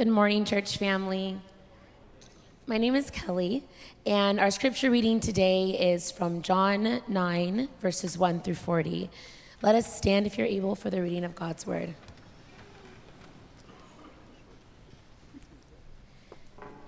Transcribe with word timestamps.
Good 0.00 0.08
morning, 0.08 0.46
church 0.46 0.78
family. 0.78 1.38
My 2.66 2.78
name 2.78 2.94
is 2.94 3.10
Kelly, 3.10 3.64
and 4.06 4.40
our 4.40 4.50
scripture 4.50 4.90
reading 4.90 5.20
today 5.20 5.92
is 5.92 6.10
from 6.10 6.40
John 6.40 7.02
9, 7.06 7.68
verses 7.82 8.16
1 8.16 8.40
through 8.40 8.54
40. 8.54 9.10
Let 9.60 9.74
us 9.74 9.94
stand 9.94 10.26
if 10.26 10.38
you're 10.38 10.46
able 10.46 10.74
for 10.74 10.88
the 10.88 11.02
reading 11.02 11.22
of 11.22 11.34
God's 11.34 11.66
word. 11.66 11.92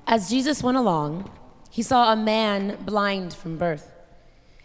As 0.07 0.31
Jesus 0.31 0.63
went 0.63 0.79
along, 0.79 1.31
he 1.69 1.83
saw 1.83 2.15
a 2.15 2.17
man 2.17 2.79
blind 2.83 3.35
from 3.35 3.59
birth. 3.59 3.93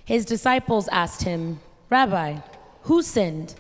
His 0.06 0.24
disciples 0.24 0.88
asked 0.88 1.24
him, 1.24 1.60
Rabbi, 1.90 2.38
who 2.84 3.02
sinned, 3.02 3.56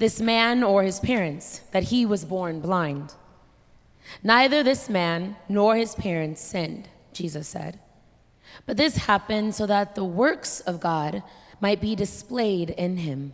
this 0.00 0.20
man 0.20 0.64
or 0.64 0.82
his 0.82 0.98
parents, 0.98 1.60
that 1.70 1.84
he 1.84 2.04
was 2.04 2.24
born 2.24 2.58
blind? 2.58 3.14
Neither 4.22 4.62
this 4.62 4.88
man 4.88 5.36
nor 5.48 5.76
his 5.76 5.94
parents 5.94 6.40
sinned, 6.40 6.88
Jesus 7.12 7.48
said. 7.48 7.80
But 8.64 8.76
this 8.76 8.96
happened 8.96 9.54
so 9.54 9.66
that 9.66 9.94
the 9.94 10.04
works 10.04 10.60
of 10.60 10.80
God 10.80 11.22
might 11.60 11.80
be 11.80 11.94
displayed 11.94 12.70
in 12.70 12.98
him. 12.98 13.32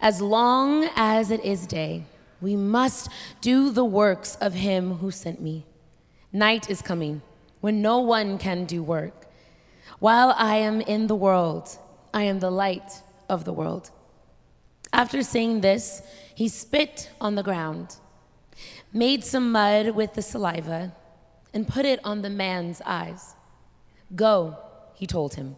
As 0.00 0.20
long 0.20 0.88
as 0.96 1.30
it 1.30 1.44
is 1.44 1.66
day, 1.66 2.04
we 2.40 2.56
must 2.56 3.08
do 3.40 3.70
the 3.70 3.84
works 3.84 4.36
of 4.40 4.54
him 4.54 4.96
who 4.96 5.10
sent 5.10 5.40
me. 5.40 5.64
Night 6.32 6.70
is 6.70 6.82
coming 6.82 7.22
when 7.60 7.82
no 7.82 8.00
one 8.00 8.38
can 8.38 8.64
do 8.64 8.82
work. 8.82 9.26
While 9.98 10.34
I 10.36 10.56
am 10.56 10.80
in 10.80 11.06
the 11.06 11.14
world, 11.14 11.78
I 12.12 12.24
am 12.24 12.40
the 12.40 12.50
light 12.50 13.02
of 13.28 13.44
the 13.44 13.52
world. 13.52 13.90
After 14.92 15.22
saying 15.22 15.60
this, 15.60 16.02
he 16.34 16.48
spit 16.48 17.10
on 17.20 17.34
the 17.34 17.42
ground 17.42 17.96
made 18.92 19.24
some 19.24 19.52
mud 19.52 19.90
with 19.90 20.14
the 20.14 20.22
saliva, 20.22 20.94
and 21.54 21.68
put 21.68 21.84
it 21.84 22.00
on 22.04 22.22
the 22.22 22.30
man's 22.30 22.80
eyes. 22.84 23.34
Go, 24.14 24.58
he 24.94 25.06
told 25.06 25.34
him, 25.34 25.56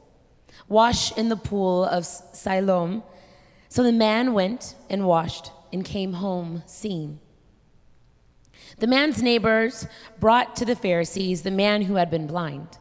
wash 0.68 1.16
in 1.16 1.28
the 1.28 1.36
pool 1.36 1.84
of 1.84 2.04
Siloam. 2.04 3.02
So 3.68 3.82
the 3.82 3.92
man 3.92 4.34
went 4.34 4.76
and 4.88 5.06
washed 5.06 5.50
and 5.72 5.84
came 5.84 6.14
home 6.14 6.62
seeing. 6.66 7.20
The 8.78 8.86
man's 8.86 9.22
neighbors 9.22 9.86
brought 10.18 10.56
to 10.56 10.64
the 10.64 10.76
Pharisees 10.76 11.42
the 11.42 11.50
man 11.50 11.82
who 11.82 11.94
had 11.96 12.10
been 12.10 12.26
blind. 12.26 12.78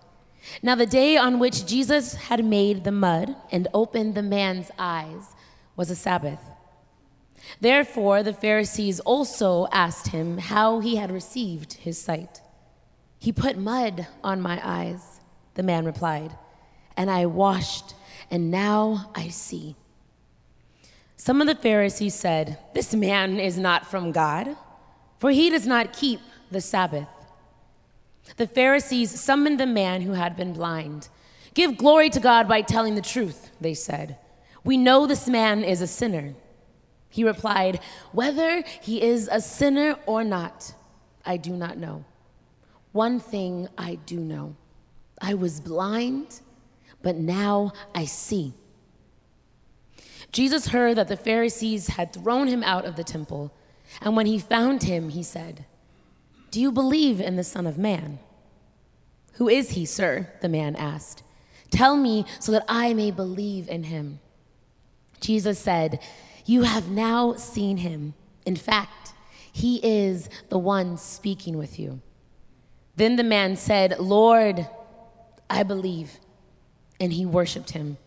Now, 0.62 0.76
the 0.76 0.86
day 0.86 1.18
on 1.18 1.40
which 1.40 1.66
Jesus 1.66 2.16
had 2.16 2.44
made 2.44 2.84
the 2.84 2.92
mud 2.92 3.36
and 3.52 3.68
opened 3.74 4.16
the 4.16 4.24
man's 4.24 4.72
eyes 4.78 5.34
was 5.76 5.90
a 5.90 5.96
Sabbath. 5.96 6.42
Therefore, 7.60 8.24
the 8.24 8.34
Pharisees 8.34 9.00
also 9.02 9.68
asked 9.72 10.08
him 10.08 10.38
how 10.38 10.80
he 10.80 10.96
had 10.96 11.12
received 11.12 11.74
his 11.74 11.98
sight. 11.98 12.42
He 13.20 13.32
put 13.32 13.58
mud 13.58 14.08
on 14.24 14.42
my 14.42 14.60
eyes, 14.64 15.22
the 15.56 15.64
man 15.64 15.86
replied, 15.86 16.36
and 16.98 17.10
I 17.10 17.26
washed, 17.26 17.96
and 18.30 18.52
now 18.52 19.12
I 19.16 19.30
see. 19.30 19.76
Some 21.16 21.40
of 21.40 21.48
the 21.48 21.56
Pharisees 21.56 22.16
said, 22.16 22.60
This 22.74 22.94
man 22.94 23.40
is 23.40 23.58
not 23.58 23.90
from 23.90 24.12
God, 24.12 24.58
for 25.20 25.32
he 25.32 25.50
does 25.50 25.66
not 25.66 25.94
keep 25.94 26.20
the 26.52 26.60
Sabbath. 26.60 27.08
The 28.38 28.48
Pharisees 28.48 29.20
summoned 29.20 29.60
the 29.60 29.66
man 29.66 30.02
who 30.02 30.14
had 30.14 30.36
been 30.36 30.54
blind. 30.54 31.08
Give 31.54 31.78
glory 31.78 32.10
to 32.10 32.20
God 32.20 32.48
by 32.48 32.62
telling 32.62 32.96
the 32.96 33.02
truth, 33.02 33.52
they 33.62 33.74
said. 33.74 34.18
We 34.64 34.76
know 34.76 35.06
this 35.06 35.28
man 35.28 35.64
is 35.64 35.82
a 35.82 35.88
sinner. 35.88 36.34
He 37.14 37.23
replied, 37.23 37.80
Whether 38.11 38.64
he 38.81 39.00
is 39.03 39.30
a 39.31 39.39
sinner 39.39 40.00
or 40.08 40.23
not, 40.23 40.73
I 41.23 41.38
do 41.38 41.52
not 41.52 41.78
know. 41.78 42.06
One 42.92 43.19
thing 43.19 43.69
I 43.78 44.00
do 44.08 44.19
know 44.19 44.56
I 45.22 45.36
was 45.36 45.59
blind, 45.59 46.41
but 47.03 47.16
now 47.16 47.72
I 47.94 48.06
see. 48.06 48.53
Jesus 50.31 50.69
heard 50.69 50.97
that 50.97 51.07
the 51.07 51.16
Pharisees 51.16 51.90
had 51.90 52.13
thrown 52.13 52.47
him 52.47 52.63
out 52.63 52.84
of 52.84 52.96
the 52.96 53.03
temple, 53.03 53.53
and 54.02 54.18
when 54.18 54.25
he 54.25 54.40
found 54.40 54.81
him, 54.81 55.09
he 55.09 55.22
said, 55.22 55.66
Do 56.50 56.59
you 56.59 56.72
believe 56.72 57.22
in 57.22 57.35
the 57.35 57.44
Son 57.44 57.68
of 57.68 57.78
Man? 57.78 58.18
Who 59.34 59.47
is 59.47 59.72
he, 59.72 59.85
sir? 59.85 60.34
The 60.41 60.50
man 60.50 60.75
asked. 60.78 61.22
Tell 61.69 61.96
me 61.96 62.25
so 62.40 62.52
that 62.53 62.66
I 62.68 62.96
may 62.96 63.12
believe 63.12 63.69
in 63.69 63.84
him. 63.84 64.19
Jesus 65.22 65.59
said, 65.59 66.00
you 66.46 66.64
have 66.64 66.90
now 66.90 67.34
seen 67.34 67.78
him. 67.78 68.14
In 68.46 68.56
fact, 68.56 69.14
he 69.52 69.80
is 69.84 70.30
the 70.50 70.58
one 70.58 70.98
speaking 70.98 71.58
with 71.58 71.80
you. 71.80 72.02
Then 72.96 73.16
the 73.16 73.24
man 73.24 73.56
said, 73.56 74.00
Lord, 74.00 74.68
I 75.50 75.64
believe. 75.64 76.20
And 77.00 77.14
he 77.14 77.26
worshiped 77.26 77.72
him. 77.72 77.98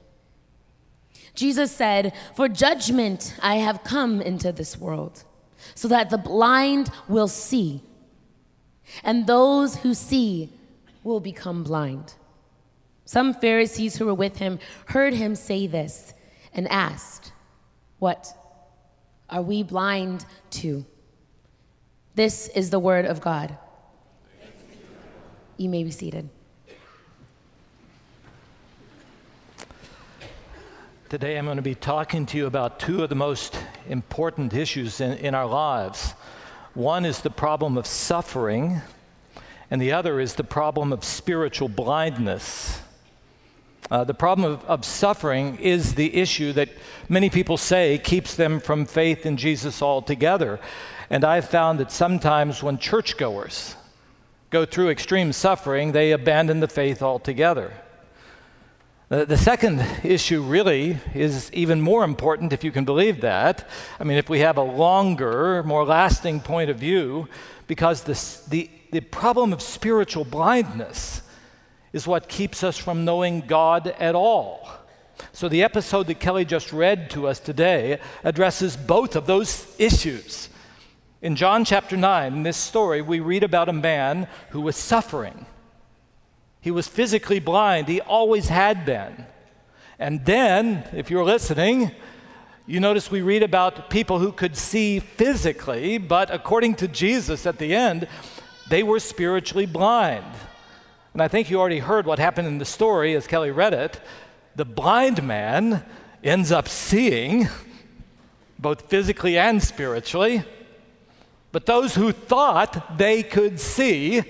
Jesus 1.35 1.71
said, 1.71 2.15
For 2.35 2.49
judgment 2.49 3.35
I 3.43 3.57
have 3.57 3.85
come 3.85 4.21
into 4.21 4.53
this 4.53 4.79
world, 4.79 5.25
so 5.75 5.87
that 5.89 6.11
the 6.11 6.19
blind 6.19 6.91
will 7.09 7.29
see, 7.29 7.83
and 9.05 9.27
those 9.27 9.77
who 9.77 9.93
see 9.95 10.51
will 11.05 11.21
become 11.21 11.63
blind. 11.63 12.15
Some 13.05 13.35
Pharisees 13.35 13.97
who 13.97 14.07
were 14.07 14.15
with 14.15 14.39
him 14.39 14.59
heard 14.87 15.15
him 15.15 15.35
say 15.35 15.67
this 15.67 16.15
and 16.53 16.67
asked, 16.69 17.33
what 18.07 18.33
are 19.29 19.43
we 19.43 19.65
blind 19.65 20.25
to? 20.49 20.87
This 22.15 22.47
is 22.47 22.71
the 22.71 22.79
word 22.79 23.05
of 23.05 23.21
God. 23.21 23.59
You 25.57 25.69
may 25.69 25.83
be 25.83 25.91
seated. 25.91 26.29
Today, 31.09 31.37
I'm 31.37 31.47
going 31.47 31.57
to 31.57 31.63
be 31.63 31.75
talking 31.75 32.27
to 32.27 32.37
you 32.37 32.47
about 32.47 32.79
two 32.79 33.03
of 33.03 33.09
the 33.09 33.17
most 33.17 33.59
important 33.89 34.55
issues 34.55 35.01
in, 35.01 35.19
in 35.19 35.35
our 35.35 35.47
lives. 35.47 36.13
One 36.75 37.05
is 37.05 37.23
the 37.23 37.31
problem 37.31 37.77
of 37.77 37.89
suffering, 37.89 38.83
and 39.69 39.83
the 39.83 39.91
other 39.91 40.21
is 40.21 40.35
the 40.35 40.45
problem 40.45 40.93
of 40.93 41.03
spiritual 41.03 41.69
blindness. 41.69 42.83
Uh, 43.91 44.03
the 44.03 44.15
problem 44.15 44.51
of, 44.51 44.65
of, 44.65 44.85
suffering 44.85 45.57
is 45.59 45.95
the 45.95 46.17
issue 46.17 46.53
that 46.53 46.69
many 47.09 47.31
people 47.31 47.57
say 47.57 47.99
keeps 47.99 48.35
them 48.35 48.59
from 48.59 48.85
faith 48.85 49.25
in 49.25 49.37
Jesus 49.37 49.81
altogether. 49.81 50.59
And 51.09 51.25
I've 51.25 51.49
found 51.49 51.79
that 51.79 51.93
sometimes 51.93 52.65
when 52.65 52.79
churchgoers 52.79 53.77
go 54.51 54.65
through 54.65 54.91
extreme 54.91 55.33
suffering, 55.33 55.93
they 55.93 56.11
abandon 56.11 56.59
the 56.59 56.69
faith 56.69 57.01
altogether. 57.01 57.73
The, 59.09 59.37
second 59.37 59.87
issue 60.03 60.43
really 60.43 60.99
is 61.15 61.53
even 61.53 61.81
more 61.81 62.03
important, 62.03 62.53
if 62.53 62.65
you 62.65 62.73
can 62.73 62.85
believe 62.85 63.21
that. 63.21 63.69
I 64.01 64.05
mean, 64.05 64.19
if 64.19 64.29
we 64.29 64.41
have 64.41 64.57
a 64.57 64.63
longer, 64.63 65.63
more 65.63 65.85
lasting 65.85 66.41
point 66.41 66.71
of 66.71 66.79
view, 66.81 67.29
because 67.69 68.03
this, 68.03 68.41
the, 68.47 68.69
the 68.91 68.99
problem 68.99 69.53
of 69.53 69.63
spiritual 69.63 70.25
blindness 70.25 71.23
is 71.97 72.07
what 72.07 72.29
keeps 72.29 72.63
us 72.63 72.77
from 72.77 73.07
knowing 73.07 73.41
God 73.41 73.87
at 73.99 74.15
all. 74.15 74.69
So, 75.33 75.49
the 75.49 75.63
episode 75.63 76.09
that 76.09 76.21
Kelly 76.21 76.45
just 76.45 76.71
read 76.71 77.09
to 77.13 77.27
us 77.27 77.41
today 77.41 77.99
addresses 78.23 78.77
both 78.77 79.17
of 79.17 79.27
those 79.27 79.75
issues. 79.79 80.51
In 81.23 81.37
John 81.37 81.65
chapter 81.65 81.97
9, 81.97 82.35
in 82.35 82.43
this 82.43 82.59
story, 82.59 83.01
we 83.01 83.21
read 83.21 83.43
about 83.43 83.71
a 83.71 83.73
man 83.73 84.29
who 84.51 84.61
was 84.61 84.77
suffering. 84.77 85.47
He 86.61 86.71
was 86.71 86.87
physically 86.87 87.41
blind, 87.41 87.89
he 87.89 88.03
always 88.03 88.49
had 88.49 88.85
been. 88.85 89.25
And 89.99 90.23
then, 90.27 90.87
if 90.93 91.11
you're 91.11 91.25
listening, 91.25 91.93
you 92.67 92.79
notice 92.79 93.11
we 93.11 93.23
read 93.23 93.43
about 93.43 93.89
people 93.89 94.19
who 94.19 94.33
could 94.33 94.59
see 94.59 95.01
physically, 95.01 95.97
but 95.97 96.31
according 96.31 96.75
to 96.75 96.89
Jesus 96.89 97.47
at 97.47 97.57
the 97.57 97.75
end, 97.75 98.07
they 98.69 98.83
were 98.83 99.01
spiritually 99.01 99.65
blind. 99.65 100.27
And 101.17 101.23
I 101.23 101.29
think 101.29 101.49
you 101.49 101.59
already 101.59 101.79
heard 101.79 102.05
what 102.05 102.19
happened 102.19 102.47
in 102.47 102.59
the 102.59 102.67
story 102.67 103.15
as 103.15 103.27
Kelly 103.27 103.51
read 103.51 103.73
it. 103.73 104.03
The 104.55 104.67
blind 104.67 105.23
man 105.23 105.83
ends 106.23 106.53
up 106.53 106.69
seeing, 106.69 107.49
both 108.59 108.91
physically 108.91 109.39
and 109.39 109.63
spiritually. 109.63 110.45
But 111.53 111.65
those 111.65 111.95
who 111.95 112.13
thought 112.13 112.99
they 112.99 113.23
could 113.23 113.59
see, 113.59 114.25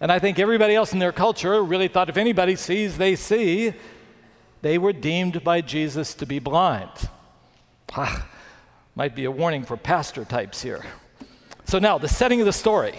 and 0.00 0.12
I 0.12 0.20
think 0.20 0.38
everybody 0.38 0.76
else 0.76 0.92
in 0.92 1.00
their 1.00 1.10
culture 1.10 1.60
really 1.60 1.88
thought 1.88 2.08
if 2.08 2.16
anybody 2.16 2.54
sees, 2.54 2.98
they 2.98 3.16
see, 3.16 3.74
they 4.60 4.78
were 4.78 4.92
deemed 4.92 5.42
by 5.42 5.60
Jesus 5.60 6.14
to 6.14 6.24
be 6.24 6.38
blind. 6.38 7.08
Ah, 7.94 8.28
might 8.94 9.16
be 9.16 9.24
a 9.24 9.30
warning 9.32 9.64
for 9.64 9.76
pastor 9.76 10.24
types 10.24 10.62
here. 10.62 10.84
So 11.64 11.80
now, 11.80 11.98
the 11.98 12.06
setting 12.06 12.38
of 12.38 12.46
the 12.46 12.52
story. 12.52 12.94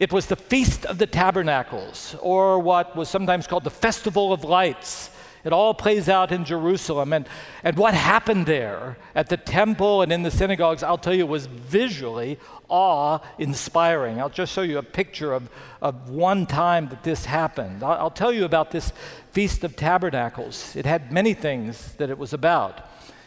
It 0.00 0.12
was 0.12 0.26
the 0.26 0.36
Feast 0.36 0.84
of 0.86 0.98
the 0.98 1.06
Tabernacles, 1.06 2.16
or 2.20 2.58
what 2.58 2.96
was 2.96 3.08
sometimes 3.08 3.46
called 3.46 3.64
the 3.64 3.70
Festival 3.70 4.32
of 4.32 4.44
Lights. 4.44 5.10
It 5.44 5.52
all 5.52 5.74
plays 5.74 6.08
out 6.08 6.32
in 6.32 6.44
Jerusalem. 6.44 7.12
And, 7.12 7.28
and 7.62 7.76
what 7.76 7.92
happened 7.92 8.46
there 8.46 8.96
at 9.14 9.28
the 9.28 9.36
temple 9.36 10.00
and 10.00 10.10
in 10.10 10.22
the 10.22 10.30
synagogues, 10.30 10.82
I'll 10.82 10.98
tell 10.98 11.14
you, 11.14 11.26
was 11.26 11.46
visually 11.46 12.38
awe 12.68 13.18
inspiring. 13.38 14.20
I'll 14.20 14.30
just 14.30 14.54
show 14.54 14.62
you 14.62 14.78
a 14.78 14.82
picture 14.82 15.34
of, 15.34 15.50
of 15.82 16.08
one 16.08 16.46
time 16.46 16.88
that 16.88 17.04
this 17.04 17.26
happened. 17.26 17.82
I'll, 17.82 17.92
I'll 18.04 18.10
tell 18.10 18.32
you 18.32 18.46
about 18.46 18.70
this 18.70 18.92
Feast 19.32 19.64
of 19.64 19.76
Tabernacles. 19.76 20.74
It 20.76 20.86
had 20.86 21.12
many 21.12 21.34
things 21.34 21.92
that 21.96 22.08
it 22.08 22.16
was 22.16 22.32
about. 22.32 22.78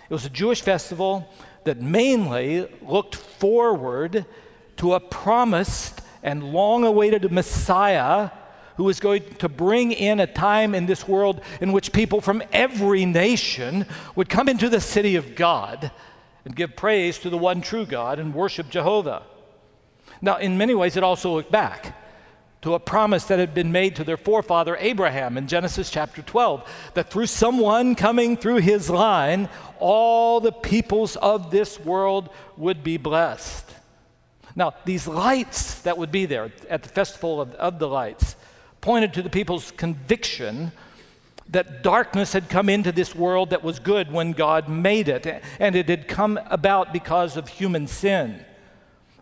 It 0.10 0.14
was 0.14 0.26
a 0.26 0.30
Jewish 0.30 0.62
festival 0.62 1.32
that 1.66 1.80
mainly 1.82 2.68
looked 2.82 3.14
forward 3.16 4.26
to 4.78 4.94
a 4.94 5.00
promised 5.00 6.02
and 6.28 6.52
long 6.52 6.84
awaited 6.84 7.32
Messiah 7.32 8.32
who 8.76 8.84
was 8.84 9.00
going 9.00 9.24
to 9.36 9.48
bring 9.48 9.94
in 9.94 10.20
a 10.20 10.28
time 10.28 10.76
in 10.76 10.86
this 10.86 11.08
world 11.08 11.40
in 11.62 11.72
which 11.72 11.94
people 11.94 12.20
from 12.20 12.44
every 12.52 13.06
nation 13.06 13.86
would 14.14 14.28
come 14.28 14.50
into 14.50 14.68
the 14.68 14.82
city 14.82 15.16
of 15.16 15.36
God 15.36 15.90
and 16.44 16.54
give 16.54 16.76
praise 16.76 17.18
to 17.20 17.30
the 17.30 17.38
one 17.38 17.62
true 17.62 17.86
God 17.86 18.20
and 18.20 18.34
worship 18.34 18.70
Jehovah. 18.70 19.24
Now, 20.22 20.36
in 20.36 20.58
many 20.58 20.76
ways, 20.76 20.98
it 20.98 21.04
also 21.04 21.34
looked 21.34 21.52
back 21.52 21.98
to 22.62 22.74
a 22.74 22.80
promise 22.80 23.24
that 23.26 23.40
had 23.40 23.54
been 23.54 23.72
made 23.72 23.96
to 23.96 24.04
their 24.04 24.18
forefather 24.18 24.76
Abraham 24.82 25.38
in 25.38 25.48
Genesis 25.48 25.90
chapter 25.90 26.22
12 26.22 26.92
that 26.94 27.10
through 27.10 27.28
someone 27.28 27.96
coming 27.96 28.36
through 28.36 28.58
his 28.58 28.90
line, 28.90 29.48
all 29.80 30.42
the 30.42 30.52
peoples 30.52 31.16
of 31.16 31.52
this 31.52 31.80
world 31.80 32.30
would 32.58 32.84
be 32.84 32.98
blessed. 32.98 33.67
Now, 34.58 34.74
these 34.86 35.08
lights 35.08 35.82
that 35.82 36.00
would 36.00 36.12
be 36.12 36.26
there 36.26 36.52
at 36.68 36.82
the 36.82 36.90
Festival 36.90 37.40
of, 37.40 37.54
of 37.54 37.78
the 37.78 37.88
Lights, 37.88 38.36
pointed 38.82 39.14
to 39.14 39.22
the 39.22 39.30
people's 39.30 39.70
conviction 39.70 40.72
that 41.50 41.84
darkness 41.84 42.34
had 42.34 42.50
come 42.50 42.68
into 42.68 42.92
this 42.92 43.14
world 43.14 43.52
that 43.52 43.64
was 43.64 43.78
good 43.78 44.12
when 44.12 44.32
God 44.32 44.68
made 44.68 45.10
it, 45.10 45.44
and 45.60 45.76
it 45.76 45.88
had 45.88 46.08
come 46.08 46.40
about 46.48 46.92
because 46.92 47.38
of 47.38 47.48
human 47.48 47.86
sin. 47.86 48.44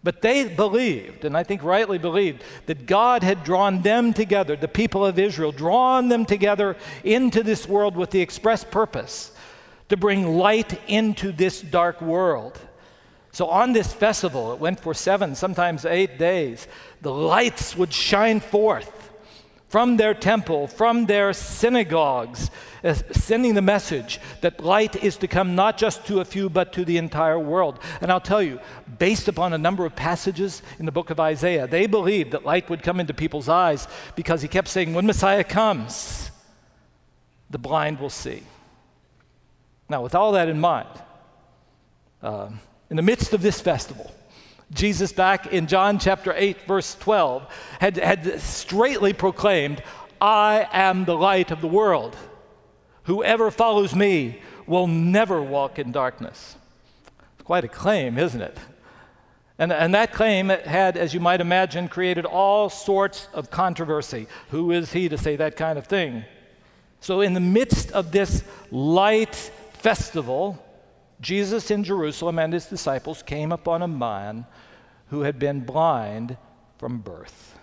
But 0.04 0.22
they 0.22 0.48
believed, 0.48 1.26
and 1.26 1.36
I 1.36 1.44
think 1.44 1.64
rightly 1.64 1.98
believed, 1.98 2.42
that 2.68 2.86
God 2.86 3.22
had 3.22 3.44
drawn 3.44 3.82
them 3.82 4.14
together, 4.14 4.56
the 4.56 4.70
people 4.70 5.06
of 5.06 5.20
Israel, 5.20 5.52
drawn 5.52 6.08
them 6.08 6.26
together 6.26 6.78
into 7.04 7.44
this 7.44 7.68
world 7.68 7.98
with 7.98 8.12
the 8.12 8.22
express 8.22 8.64
purpose 8.64 9.34
to 9.90 9.98
bring 9.98 10.38
light 10.38 10.80
into 10.88 11.34
this 11.34 11.60
dark 11.60 12.02
world. 12.02 12.58
So 13.36 13.48
on 13.48 13.74
this 13.74 13.94
festival, 13.94 14.54
it 14.54 14.60
went 14.60 14.80
for 14.80 14.94
seven, 14.94 15.36
sometimes 15.36 15.84
eight 15.84 16.18
days, 16.18 16.70
the 17.02 17.12
lights 17.12 17.76
would 17.76 17.92
shine 17.92 18.40
forth 18.40 19.12
from 19.68 19.98
their 19.98 20.14
temple, 20.14 20.68
from 20.68 21.08
their 21.08 21.34
synagogues, 21.34 22.50
uh, 22.82 22.94
sending 23.12 23.54
the 23.54 23.62
message 23.62 24.22
that 24.40 24.64
light 24.64 24.96
is 25.04 25.18
to 25.18 25.28
come 25.28 25.54
not 25.54 25.78
just 25.78 26.06
to 26.06 26.22
a 26.22 26.24
few, 26.24 26.50
but 26.50 26.72
to 26.72 26.86
the 26.86 26.96
entire 26.96 27.38
world. 27.38 27.78
And 28.00 28.10
I'll 28.10 28.22
tell 28.22 28.42
you, 28.42 28.58
based 29.00 29.28
upon 29.28 29.52
a 29.52 29.58
number 29.58 29.86
of 29.86 29.98
passages 29.98 30.62
in 30.80 30.86
the 30.86 30.94
book 30.94 31.10
of 31.10 31.20
Isaiah, 31.20 31.68
they 31.68 31.88
believed 31.88 32.32
that 32.32 32.46
light 32.46 32.70
would 32.70 32.84
come 32.84 33.02
into 33.02 33.14
people's 33.14 33.50
eyes 33.50 33.86
because 34.16 34.44
he 34.44 34.48
kept 34.48 34.70
saying, 34.70 34.94
When 34.94 35.06
Messiah 35.06 35.44
comes, 35.44 36.32
the 37.50 37.58
blind 37.58 38.00
will 38.00 38.10
see. 38.10 38.44
Now, 39.90 40.02
with 40.02 40.16
all 40.16 40.32
that 40.32 40.48
in 40.48 40.62
mind, 40.62 40.88
uh, 42.24 42.48
in 42.90 42.96
the 42.96 43.02
midst 43.02 43.34
of 43.34 43.42
this 43.42 43.60
festival, 43.62 44.12
Jesus, 44.72 45.12
back 45.12 45.48
in 45.48 45.68
John 45.68 46.00
chapter 46.00 46.34
8, 46.36 46.62
verse 46.68 46.96
12, 46.96 47.48
had, 47.80 47.98
had 47.98 48.40
straightly 48.42 49.14
proclaimed, 49.14 49.84
I 50.20 50.68
am 50.72 51.06
the 51.06 51.16
light 51.16 51.52
of 51.52 51.62
the 51.62 51.68
world. 51.68 52.16
Whoever 53.04 53.52
follows 53.52 53.94
me 53.96 54.42
will 54.66 54.88
never 54.88 55.42
walk 55.42 55.78
in 55.78 55.92
darkness. 55.92 56.56
It's 57.36 57.44
quite 57.44 57.64
a 57.64 57.68
claim, 57.68 58.18
isn't 58.18 58.42
it? 58.42 58.58
And, 59.58 59.72
and 59.72 59.94
that 59.94 60.12
claim 60.12 60.50
had, 60.50 60.98
as 60.98 61.14
you 61.14 61.20
might 61.20 61.40
imagine, 61.40 61.88
created 61.88 62.26
all 62.26 62.70
sorts 62.70 63.30
of 63.34 63.50
controversy. 63.50 64.28
Who 64.50 64.72
is 64.72 64.92
he 64.92 65.08
to 65.08 65.18
say 65.18 65.36
that 65.38 65.56
kind 65.56 65.78
of 65.78 65.88
thing? 65.88 66.26
So, 67.00 67.22
in 67.22 67.34
the 67.34 67.40
midst 67.40 67.92
of 67.92 68.12
this 68.12 68.44
light 68.72 69.36
festival, 69.74 70.65
Jesus 71.26 71.72
in 71.72 71.84
Jerusalem 71.84 72.38
and 72.38 72.54
his 72.54 72.68
disciples 72.68 73.24
came 73.24 73.52
upon 73.52 73.82
a 73.82 73.88
man 73.88 74.46
who 75.08 75.22
had 75.22 75.40
been 75.40 75.62
blind 75.62 76.38
from 76.78 77.00
birth. 77.00 77.58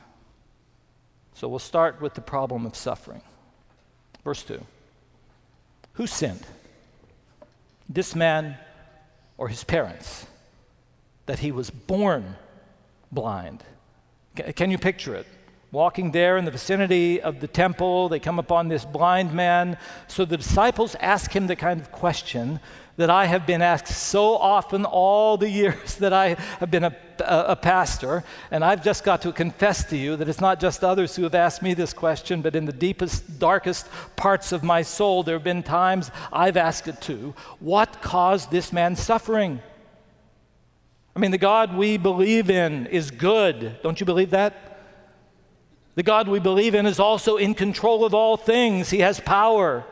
So 1.34 1.46
we'll 1.46 1.60
start 1.60 2.00
with 2.00 2.14
the 2.14 2.20
problem 2.20 2.66
of 2.66 2.74
suffering. 2.74 3.22
Verse 4.24 4.42
2 4.42 4.60
Who 5.92 6.08
sinned? 6.08 6.44
This 7.88 8.16
man 8.16 8.56
or 9.38 9.46
his 9.46 9.62
parents? 9.62 10.26
That 11.26 11.38
he 11.38 11.52
was 11.52 11.70
born 11.70 12.34
blind. 13.12 13.62
Can 14.56 14.72
you 14.72 14.78
picture 14.78 15.14
it? 15.14 15.26
Walking 15.72 16.10
there 16.10 16.36
in 16.36 16.44
the 16.44 16.50
vicinity 16.50 17.18
of 17.18 17.40
the 17.40 17.48
temple, 17.48 18.10
they 18.10 18.20
come 18.20 18.38
upon 18.38 18.68
this 18.68 18.84
blind 18.84 19.32
man. 19.32 19.78
So 20.06 20.26
the 20.26 20.36
disciples 20.36 20.94
ask 20.96 21.34
him 21.34 21.46
the 21.46 21.56
kind 21.56 21.80
of 21.80 21.90
question 21.90 22.60
that 22.98 23.08
I 23.08 23.24
have 23.24 23.46
been 23.46 23.62
asked 23.62 23.86
so 23.86 24.36
often 24.36 24.84
all 24.84 25.38
the 25.38 25.48
years 25.62 25.94
that 25.94 26.12
I 26.12 26.36
have 26.60 26.70
been 26.70 26.84
a, 26.84 26.94
a, 27.20 27.44
a, 27.48 27.56
pastor. 27.56 28.22
And 28.50 28.62
I've 28.62 28.84
just 28.84 29.02
got 29.02 29.22
to 29.22 29.32
confess 29.32 29.82
to 29.84 29.96
you 29.96 30.14
that 30.16 30.28
it's 30.28 30.42
not 30.42 30.60
just 30.60 30.84
others 30.84 31.16
who 31.16 31.22
have 31.22 31.34
asked 31.34 31.62
me 31.62 31.72
this 31.72 31.94
question, 31.94 32.42
but 32.42 32.54
in 32.54 32.66
the 32.66 32.72
deepest, 32.72 33.38
darkest 33.38 33.88
parts 34.14 34.52
of 34.52 34.62
my 34.62 34.82
soul, 34.82 35.22
there 35.22 35.36
have 35.36 35.44
been 35.44 35.62
times 35.62 36.10
I've 36.30 36.58
asked 36.58 36.86
it 36.86 37.00
too. 37.00 37.34
What 37.60 38.02
caused 38.02 38.50
this 38.50 38.74
man's 38.74 39.00
suffering? 39.00 39.62
I 41.16 41.18
mean, 41.18 41.30
the 41.30 41.38
God 41.38 41.74
we 41.74 41.96
believe 41.96 42.50
in 42.50 42.88
is 42.88 43.10
good. 43.10 43.80
Don't 43.82 44.00
you 44.00 44.04
believe 44.04 44.30
that? 44.30 44.71
The 45.94 46.02
God 46.02 46.28
we 46.28 46.40
believe 46.40 46.74
in 46.74 46.86
is 46.86 46.98
also 46.98 47.36
in 47.36 47.54
control 47.54 48.04
of 48.04 48.14
all 48.14 48.36
things, 48.36 48.90
He 48.90 49.00
has 49.00 49.20
power. 49.20 49.84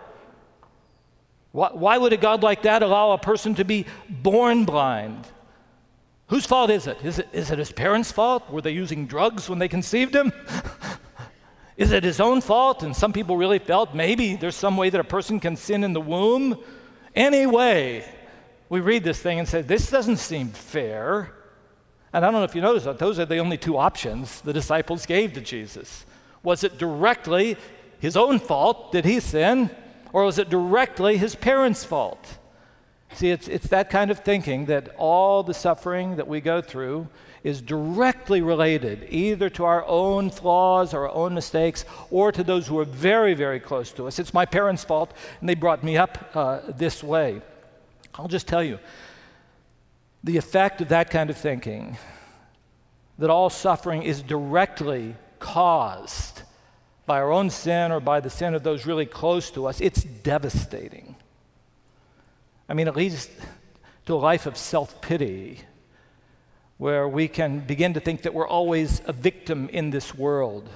Why, 1.53 1.71
why 1.73 1.99
would 1.99 2.13
a 2.13 2.17
God 2.17 2.43
like 2.43 2.63
that 2.63 2.83
allow 2.83 3.13
a 3.13 3.19
person 3.19 3.55
to 3.57 3.65
be 3.65 3.87
born 4.09 4.65
blind? 4.65 5.27
Whose 6.29 6.47
fault 6.47 6.71
is 6.71 6.87
it? 6.87 7.05
Is 7.05 7.19
it, 7.19 7.29
is 7.33 7.51
it 7.51 7.59
his 7.59 7.73
parents' 7.73 8.13
fault? 8.13 8.49
Were 8.51 8.63
they 8.63 8.71
using 8.71 9.07
drugs 9.07 9.49
when 9.49 9.59
they 9.59 9.67
conceived 9.67 10.15
him? 10.15 10.33
is 11.77 11.91
it 11.91 12.05
his 12.05 12.21
own 12.21 12.41
fault? 12.41 12.85
And 12.85 12.95
some 12.95 13.13
people 13.13 13.37
really 13.37 13.59
felt 13.59 13.97
maybe 13.97 14.37
there's 14.37 14.55
some 14.55 14.77
way 14.77 14.91
that 14.91 15.01
a 15.01 15.05
person 15.05 15.41
can 15.41 15.57
sin 15.57 15.83
in 15.83 15.93
the 15.93 16.01
womb. 16.01 16.57
Anyway, 17.17 18.05
we 18.69 18.79
read 18.79 19.03
this 19.03 19.21
thing 19.21 19.41
and 19.41 19.49
say, 19.49 19.63
this 19.63 19.91
doesn't 19.91 20.19
seem 20.19 20.51
fair. 20.51 21.35
And 22.13 22.25
I 22.25 22.31
don't 22.31 22.41
know 22.41 22.45
if 22.45 22.55
you 22.55 22.61
noticed 22.61 22.87
that 22.87 22.99
those 22.99 23.19
are 23.19 23.27
the 23.27 23.39
only 23.39 23.57
two 23.57 23.77
options 23.77 24.41
the 24.41 24.53
disciples 24.53 25.07
gave 25.07 25.33
to 25.35 25.41
Jesus. 25.41 26.05
Was 26.43 26.65
it 26.65 26.79
directly 26.79 27.57
his 28.01 28.17
own 28.17 28.39
fault? 28.39 28.93
Did 28.93 29.05
he 29.05 29.21
sin? 29.21 29.71
Or 30.13 30.25
was 30.25 30.39
it 30.39 30.51
directly 30.51 31.17
his 31.19 31.37
parents' 31.37 31.85
fault? 31.85 32.39
See, 33.15 33.31
it's, 33.31 33.49
it's 33.49 33.69
that 33.69 33.91
kind 33.91 34.11
of 34.11 34.21
thinking 34.21 34.67
that 34.67 34.95
all 34.97 35.43
the 35.43 35.55
suffering 35.55 36.17
that 36.17 36.29
we 36.29 36.41
go 36.41 36.61
through 36.61 37.09
is 37.43 37.63
directly 37.63 38.43
related 38.43 39.07
either 39.09 39.49
to 39.51 39.65
our 39.65 39.85
own 39.87 40.31
flaws, 40.31 40.93
or 40.93 41.09
our 41.09 41.15
own 41.15 41.35
mistakes, 41.35 41.85
or 42.11 42.31
to 42.31 42.45
those 42.45 42.67
who 42.67 42.79
are 42.79 42.85
very, 42.85 43.35
very 43.35 43.59
close 43.59 43.93
to 43.93 44.07
us. 44.07 44.19
It's 44.19 44.35
my 44.35 44.45
parents' 44.45 44.85
fault, 44.85 45.13
and 45.41 45.49
they 45.49 45.55
brought 45.55 45.83
me 45.83 45.97
up 45.97 46.31
uh, 46.35 46.61
this 46.69 47.03
way. 47.03 47.41
I'll 48.15 48.29
just 48.29 48.47
tell 48.47 48.63
you 48.63 48.79
the 50.23 50.37
effect 50.37 50.81
of 50.81 50.89
that 50.89 51.11
kind 51.11 51.31
of 51.31 51.37
thinking, 51.37 51.97
that 53.19 53.31
all 53.31 53.51
suffering 53.51 54.03
is 54.03 54.23
directly 54.23 55.15
caused 55.39 56.43
by 57.07 57.19
our 57.19 57.33
own 57.33 57.51
sin 57.51 57.91
or 57.91 58.01
by 58.01 58.21
the 58.21 58.31
sin 58.31 58.55
of 58.55 58.63
those 58.63 58.87
really 58.87 59.07
close 59.07 59.51
to 59.51 59.67
us, 59.67 59.81
it's 59.81 60.05
devastating. 60.05 61.17
I 62.69 62.75
mean, 62.75 62.87
it 62.87 62.95
leads 62.95 63.29
to 64.07 64.15
a 64.15 64.17
life 64.17 64.47
of 64.47 64.57
self 64.57 65.01
pity 65.01 65.61
where 66.79 67.09
we 67.09 67.29
can 67.29 67.61
begin 67.61 67.95
to 67.95 68.01
think 68.01 68.23
that 68.23 68.33
we're 68.33 68.49
always 68.49 69.03
a 69.07 69.13
victim 69.13 69.69
in 69.71 69.91
this 69.91 70.15
world. 70.15 70.69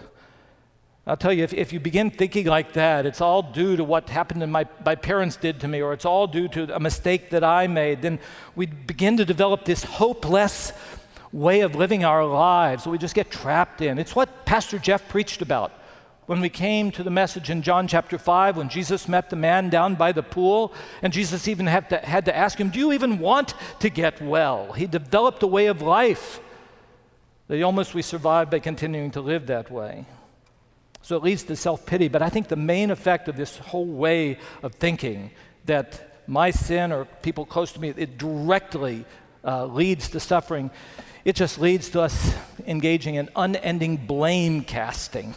I'll 1.07 1.19
tell 1.19 1.33
you, 1.33 1.45
if, 1.45 1.53
if 1.53 1.73
you 1.73 1.81
begin 1.81 2.11
thinking 2.11 2.47
like 2.47 2.73
that, 2.73 3.05
it's 3.05 3.21
all 3.21 3.43
due 3.43 3.77
to 3.77 3.85
what 3.85 4.09
happened 4.09 4.43
and 4.43 4.51
my, 4.51 4.67
my 4.87 4.95
parents 4.95 5.37
did 5.37 5.61
to 5.61 5.69
me, 5.69 5.83
or 5.83 5.93
it's 5.93 6.07
all 6.07 6.27
due 6.27 6.49
to 6.49 6.75
a 6.75 6.81
mistake 6.81 7.31
that 7.31 7.45
I 7.45 7.67
made, 7.67 8.01
then 8.01 8.19
we 8.57 8.67
begin 8.67 9.19
to 9.19 9.25
develop 9.25 9.67
this 9.67 9.85
hopeless 9.85 10.73
way 11.31 11.61
of 11.61 11.75
living 11.75 12.05
our 12.05 12.25
lives 12.25 12.85
that 12.85 12.91
we 12.91 12.97
just 12.97 13.15
get 13.15 13.31
trapped 13.31 13.83
in. 13.83 13.99
It's 13.99 14.17
what 14.17 14.47
Pastor 14.47 14.79
Jeff 14.79 15.07
preached 15.09 15.43
about 15.43 15.73
when 16.27 16.41
we 16.41 16.49
came 16.49 16.91
to 16.93 17.03
the 17.03 17.11
message 17.11 17.51
in 17.51 17.63
John 17.63 17.87
chapter 17.87 18.17
5, 18.17 18.57
when 18.57 18.69
Jesus 18.69 19.09
met 19.09 19.29
the 19.29 19.37
man 19.37 19.69
down 19.69 19.95
by 19.95 20.13
the 20.13 20.23
pool, 20.23 20.73
and 21.03 21.13
Jesus 21.13 21.49
even 21.49 21.67
had 21.67 21.91
to, 21.91 21.99
had 21.99 22.25
to 22.25 22.37
ask 22.37 22.59
him, 22.59 22.71
Do 22.71 22.79
you 22.79 22.93
even 22.93 23.19
want 23.19 23.55
to 23.81 23.91
get 23.91 24.23
well? 24.23 24.73
He 24.73 24.87
developed 24.87 25.43
a 25.43 25.47
way 25.47 25.67
of 25.67 25.83
life 25.83 26.41
that 27.49 27.63
almost 27.63 27.95
we 27.95 28.01
survived 28.01 28.51
by 28.51 28.59
continuing 28.59 29.11
to 29.11 29.21
live 29.21 29.47
that 29.49 29.71
way. 29.71 30.07
So 31.05 31.17
it 31.19 31.23
leads 31.23 31.43
to 31.45 31.55
self 31.55 31.85
pity. 31.85 32.09
But 32.09 32.23
I 32.23 32.31
think 32.31 32.49
the 32.49 32.57
main 32.57 32.91
effect 32.91 33.29
of 33.29 33.37
this 33.37 33.59
whole 33.59 33.85
way 33.85 34.39
of 34.63 34.75
thinking 34.77 35.33
that 35.67 36.23
my 36.27 36.51
sin 36.51 36.93
or 36.93 37.05
people 37.21 37.45
close 37.45 37.73
to 37.73 37.81
me, 37.81 37.91
it 37.91 38.17
directly 38.17 39.05
uh, 39.45 39.67
leads 39.67 40.09
to 40.09 40.21
suffering, 40.21 40.71
it 41.27 41.37
just 41.37 41.61
leads 41.61 41.91
to 41.91 42.01
us 42.01 42.35
engaging 42.67 43.17
in 43.17 43.29
unending 43.37 43.99
blame 43.99 44.63
casting. 44.65 45.35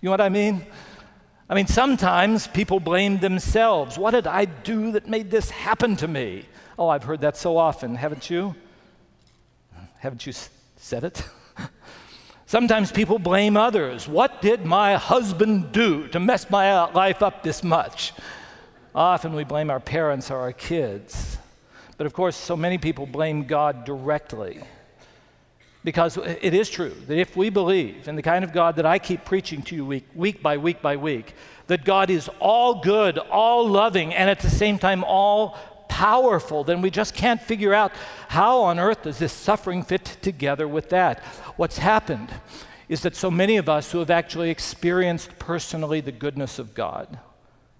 You 0.00 0.06
know 0.06 0.10
what 0.12 0.20
I 0.20 0.28
mean? 0.28 0.64
I 1.48 1.56
mean, 1.56 1.66
sometimes 1.66 2.46
people 2.46 2.78
blame 2.78 3.18
themselves. 3.18 3.98
What 3.98 4.12
did 4.12 4.28
I 4.28 4.44
do 4.44 4.92
that 4.92 5.08
made 5.08 5.28
this 5.28 5.50
happen 5.50 5.96
to 5.96 6.06
me? 6.06 6.44
Oh, 6.78 6.86
I've 6.86 7.02
heard 7.02 7.22
that 7.22 7.36
so 7.36 7.56
often, 7.56 7.96
haven't 7.96 8.30
you? 8.30 8.54
Haven't 9.98 10.24
you 10.24 10.32
said 10.76 11.02
it? 11.02 11.24
Sometimes 12.50 12.90
people 12.90 13.20
blame 13.20 13.56
others. 13.56 14.08
What 14.08 14.42
did 14.42 14.64
my 14.64 14.96
husband 14.96 15.70
do 15.70 16.08
to 16.08 16.18
mess 16.18 16.50
my 16.50 16.72
uh, 16.72 16.90
life 16.92 17.22
up 17.22 17.44
this 17.44 17.62
much? 17.62 18.12
Often 18.92 19.34
we 19.34 19.44
blame 19.44 19.70
our 19.70 19.78
parents 19.78 20.32
or 20.32 20.38
our 20.38 20.52
kids. 20.52 21.38
But 21.96 22.08
of 22.08 22.12
course, 22.12 22.34
so 22.34 22.56
many 22.56 22.76
people 22.76 23.06
blame 23.06 23.44
God 23.44 23.84
directly. 23.84 24.64
Because 25.84 26.16
it 26.16 26.52
is 26.52 26.68
true 26.68 26.92
that 27.06 27.18
if 27.18 27.36
we 27.36 27.50
believe 27.50 28.08
in 28.08 28.16
the 28.16 28.22
kind 28.22 28.42
of 28.42 28.52
God 28.52 28.74
that 28.74 28.84
I 28.84 28.98
keep 28.98 29.24
preaching 29.24 29.62
to 29.62 29.76
you 29.76 29.86
week, 29.86 30.08
week 30.12 30.42
by 30.42 30.56
week 30.56 30.82
by 30.82 30.96
week, 30.96 31.34
that 31.68 31.84
God 31.84 32.10
is 32.10 32.28
all 32.40 32.82
good, 32.82 33.16
all 33.16 33.68
loving, 33.68 34.12
and 34.12 34.28
at 34.28 34.40
the 34.40 34.50
same 34.50 34.76
time 34.76 35.04
all 35.04 35.56
powerful, 35.90 36.62
then 36.62 36.80
we 36.80 36.88
just 36.88 37.14
can't 37.14 37.42
figure 37.42 37.74
out 37.74 37.92
how 38.28 38.60
on 38.60 38.78
earth 38.78 39.02
does 39.02 39.18
this 39.18 39.32
suffering 39.32 39.82
fit 39.82 40.04
together 40.22 40.68
with 40.68 40.88
that. 40.90 41.18
What's 41.56 41.78
happened 41.78 42.30
is 42.88 43.02
that 43.02 43.16
so 43.16 43.30
many 43.30 43.56
of 43.56 43.68
us 43.68 43.90
who 43.90 43.98
have 43.98 44.10
actually 44.10 44.50
experienced 44.50 45.36
personally 45.40 46.00
the 46.00 46.12
goodness 46.12 46.60
of 46.60 46.74
God, 46.74 47.18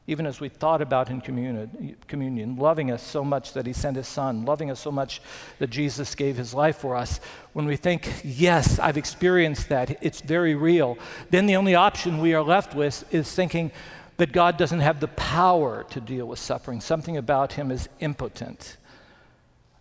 even 0.08 0.26
as 0.26 0.40
we 0.40 0.48
thought 0.48 0.82
about 0.82 1.08
in 1.08 1.20
communion, 1.20 1.96
communion, 2.08 2.56
loving 2.56 2.90
us 2.90 3.00
so 3.00 3.22
much 3.22 3.52
that 3.52 3.64
He 3.64 3.72
sent 3.72 3.96
His 3.96 4.08
Son, 4.08 4.44
loving 4.44 4.72
us 4.72 4.80
so 4.80 4.90
much 4.90 5.22
that 5.60 5.70
Jesus 5.70 6.16
gave 6.16 6.36
His 6.36 6.52
life 6.52 6.78
for 6.78 6.96
us, 6.96 7.20
when 7.52 7.64
we 7.64 7.76
think, 7.76 8.22
yes, 8.24 8.80
I've 8.80 8.96
experienced 8.96 9.68
that, 9.68 10.02
it's 10.02 10.20
very 10.20 10.56
real, 10.56 10.98
then 11.30 11.46
the 11.46 11.54
only 11.54 11.76
option 11.76 12.18
we 12.18 12.34
are 12.34 12.42
left 12.42 12.74
with 12.74 13.04
is 13.14 13.32
thinking 13.32 13.70
that 14.20 14.32
God 14.32 14.58
doesn't 14.58 14.80
have 14.80 15.00
the 15.00 15.08
power 15.08 15.86
to 15.88 15.98
deal 15.98 16.26
with 16.26 16.38
suffering. 16.38 16.82
Something 16.82 17.16
about 17.16 17.54
Him 17.54 17.70
is 17.70 17.88
impotent. 18.00 18.76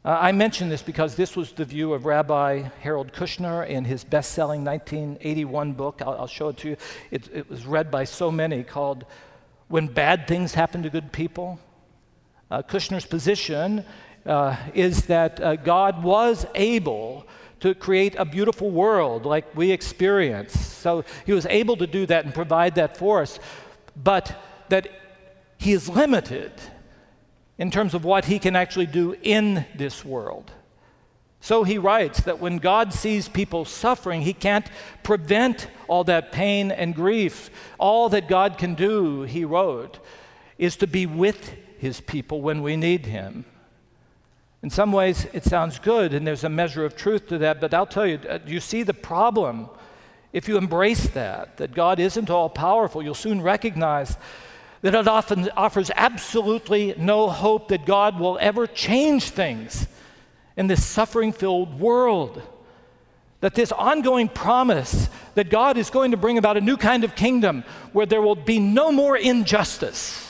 Uh, 0.06 0.18
I 0.18 0.32
mention 0.32 0.70
this 0.70 0.82
because 0.82 1.16
this 1.16 1.36
was 1.36 1.52
the 1.52 1.66
view 1.66 1.92
of 1.92 2.06
Rabbi 2.06 2.70
Harold 2.80 3.12
Kushner 3.12 3.68
in 3.68 3.84
his 3.84 4.06
best 4.06 4.32
selling 4.32 4.64
1981 4.64 5.74
book. 5.74 6.02
I'll, 6.02 6.14
I'll, 6.14 6.28
show 6.28 6.48
it 6.48 6.58
to 6.60 6.70
you. 6.70 6.78
It, 7.12 7.30
it 7.34 7.50
was 7.50 7.66
read 7.66 7.92
by 7.92 8.06
so 8.06 8.32
many 8.32 8.64
called 8.64 9.04
when 9.68 9.88
bad 9.88 10.26
things 10.26 10.54
happen 10.54 10.84
to 10.84 10.90
good 10.90 11.12
people. 11.12 11.60
Uh, 12.50 12.62
Kushner's 12.62 13.06
position 13.06 13.84
uh, 14.26 14.56
is 14.74 15.08
that 15.08 15.42
uh, 15.42 15.58
God 15.58 16.02
was 16.02 16.46
able 16.56 17.28
to 17.60 17.76
create 17.76 18.16
a 18.18 18.24
beautiful 18.24 18.72
world 18.72 19.26
like 19.26 19.54
we 19.54 19.72
experience. 19.72 20.58
So 20.58 21.04
he 21.26 21.34
was 21.34 21.46
able 21.48 21.76
to 21.76 21.88
do 21.88 22.06
that 22.06 22.24
and 22.24 22.34
provide 22.34 22.76
that 22.76 22.96
for 22.96 23.22
us, 23.22 23.38
but 24.02 24.36
that 24.70 24.88
he 25.58 25.74
is 25.74 25.90
limited 25.90 26.52
in 27.58 27.70
terms 27.70 27.94
of 27.94 28.06
what 28.06 28.26
he 28.26 28.40
can 28.40 28.56
actually 28.56 28.86
do 28.86 29.16
in 29.22 29.66
this 29.76 30.06
world. 30.06 30.52
So 31.42 31.64
he 31.64 31.78
writes 31.78 32.22
that 32.22 32.40
when 32.40 32.58
God 32.58 32.94
sees 32.94 33.30
people 33.30 33.64
suffering, 33.66 34.22
he 34.22 34.34
can't 34.34 34.70
prevent 35.04 35.68
all 35.88 36.04
that 36.06 36.32
pain 36.32 36.72
and 36.72 36.94
grief. 36.96 37.50
All 37.78 38.10
that 38.10 38.28
God 38.28 38.58
can 38.58 38.76
do, 38.76 39.24
he 39.24 39.46
wrote, 39.46 40.00
is 40.58 40.76
to 40.78 40.88
be 40.88 41.06
with 41.06 41.56
his 41.78 42.02
people 42.02 42.42
when 42.42 42.62
we 42.62 42.76
need 42.76 43.06
him. 43.06 43.46
In 44.62 44.70
some 44.70 44.92
ways, 44.92 45.26
it 45.32 45.46
sounds 45.46 45.80
good, 45.80 46.14
and 46.14 46.28
there's 46.28 46.44
a 46.44 46.50
measure 46.50 46.84
of 46.84 46.98
truth 46.98 47.28
to 47.28 47.38
that, 47.38 47.62
but 47.62 47.74
I'll 47.74 47.86
tell 47.86 48.06
you, 48.06 48.20
uh, 48.30 48.40
you 48.46 48.60
see 48.60 48.84
the 48.84 48.94
problem. 48.94 49.70
If 50.32 50.48
you 50.48 50.58
embrace 50.58 51.08
that, 51.10 51.58
that 51.58 51.74
God 51.74 52.00
isn't 52.00 52.30
all 52.30 52.50
powerful, 52.50 53.02
you'll 53.02 53.16
soon 53.16 53.42
recognize 53.42 54.16
that 54.82 54.96
it 54.96 55.08
often 55.08 55.50
offers 55.58 55.92
absolutely 55.96 56.94
no 56.98 57.30
hope 57.30 57.70
that 57.70 57.86
God 57.86 58.20
will 58.20 58.38
ever 58.40 58.68
change 58.68 59.30
things 59.30 59.88
in 60.56 60.68
this 60.68 60.86
suffering 60.86 61.34
filled 61.34 61.80
world. 61.80 62.42
That 63.42 63.56
this 63.56 63.72
ongoing 63.72 64.28
promise 64.30 65.10
that 65.36 65.50
God 65.50 65.78
is 65.78 65.90
going 65.90 66.12
to 66.12 66.18
bring 66.18 66.38
about 66.38 66.58
a 66.58 66.62
new 66.62 66.78
kind 66.78 67.04
of 67.04 67.16
kingdom 67.16 67.64
where 67.94 68.06
there 68.06 68.22
will 68.22 68.36
be 68.36 68.60
no 68.60 68.92
more 68.92 69.18
injustice 69.18 70.26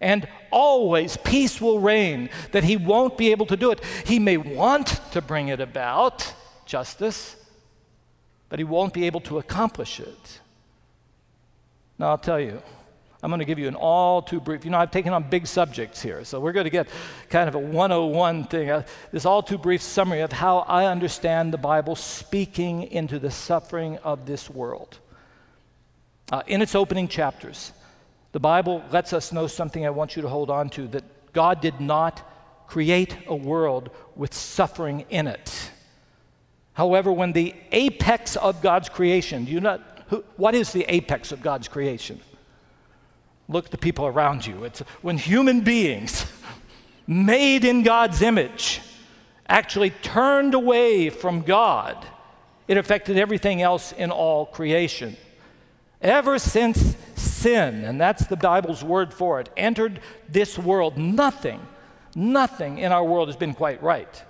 and 0.00 0.26
always 0.50 1.16
peace 1.16 1.60
will 1.60 1.78
reign, 1.78 2.28
that 2.50 2.64
He 2.64 2.76
won't 2.76 3.16
be 3.16 3.30
able 3.30 3.46
to 3.46 3.56
do 3.56 3.70
it. 3.70 3.80
He 4.04 4.18
may 4.18 4.36
want 4.36 5.00
to 5.12 5.22
bring 5.22 5.48
it 5.48 5.60
about, 5.60 6.34
justice, 6.66 7.36
but 8.52 8.58
He 8.58 8.64
won't 8.64 8.92
be 8.92 9.06
able 9.06 9.22
to 9.22 9.38
accomplish 9.38 9.98
it. 9.98 10.40
Now, 11.98 12.10
I'll 12.10 12.18
tell 12.18 12.38
you. 12.38 12.60
I'm 13.22 13.30
going 13.30 13.38
to 13.38 13.46
give 13.46 13.58
you 13.58 13.66
an 13.66 13.76
all 13.76 14.20
too 14.20 14.40
brief, 14.40 14.66
you 14.66 14.70
know, 14.70 14.76
I've 14.76 14.90
taken 14.90 15.14
on 15.14 15.22
big 15.22 15.46
subjects 15.46 16.02
here, 16.02 16.22
so 16.22 16.38
we're 16.38 16.52
going 16.52 16.64
to 16.64 16.70
get 16.70 16.86
kind 17.30 17.48
of 17.48 17.54
a 17.54 17.58
101 17.58 18.44
thing, 18.44 18.68
uh, 18.68 18.82
this 19.10 19.24
all 19.24 19.42
too 19.42 19.56
brief 19.56 19.80
summary 19.80 20.20
of 20.20 20.32
how 20.32 20.58
I 20.58 20.84
understand 20.84 21.54
the 21.54 21.56
Bible 21.56 21.96
speaking 21.96 22.82
into 22.82 23.18
the 23.18 23.30
suffering 23.30 23.96
of 23.98 24.26
this 24.26 24.50
world. 24.50 24.98
Uh, 26.30 26.42
in 26.46 26.60
its 26.60 26.74
opening 26.74 27.08
chapters, 27.08 27.72
the 28.32 28.40
Bible 28.40 28.84
lets 28.90 29.14
us 29.14 29.32
know 29.32 29.46
something 29.46 29.86
I 29.86 29.90
want 29.90 30.14
you 30.14 30.20
to 30.20 30.28
hold 30.28 30.50
on 30.50 30.68
to 30.70 30.88
that 30.88 31.32
God 31.32 31.62
did 31.62 31.80
not 31.80 32.20
create 32.66 33.16
a 33.26 33.34
world 33.34 33.88
with 34.14 34.34
suffering 34.34 35.06
in 35.08 35.26
it. 35.26 35.71
However, 36.74 37.12
when 37.12 37.32
the 37.32 37.54
apex 37.70 38.36
of 38.36 38.62
God's 38.62 38.88
creation, 38.88 39.46
you 39.46 39.60
know 39.60 39.80
who, 40.08 40.24
what 40.36 40.54
is 40.54 40.72
the 40.72 40.84
apex 40.92 41.32
of 41.32 41.42
God's 41.42 41.68
creation? 41.68 42.20
Look 43.48 43.66
at 43.66 43.70
the 43.70 43.78
people 43.78 44.06
around 44.06 44.46
you. 44.46 44.64
It's 44.64 44.80
when 45.00 45.18
human 45.18 45.60
beings, 45.60 46.26
made 47.06 47.64
in 47.64 47.82
God's 47.82 48.22
image, 48.22 48.80
actually 49.48 49.90
turned 49.90 50.54
away 50.54 51.10
from 51.10 51.42
God, 51.42 52.06
it 52.68 52.76
affected 52.76 53.18
everything 53.18 53.60
else 53.60 53.92
in 53.92 54.10
all 54.10 54.46
creation. 54.46 55.16
Ever 56.00 56.38
since 56.38 56.96
sin, 57.14 57.84
and 57.84 58.00
that's 58.00 58.26
the 58.26 58.36
Bible's 58.36 58.82
word 58.82 59.12
for 59.12 59.40
it, 59.40 59.50
entered 59.56 60.00
this 60.28 60.58
world, 60.58 60.96
nothing, 60.96 61.60
nothing 62.14 62.78
in 62.78 62.92
our 62.92 63.04
world 63.04 63.28
has 63.28 63.36
been 63.36 63.54
quite 63.54 63.82
right. 63.82 64.22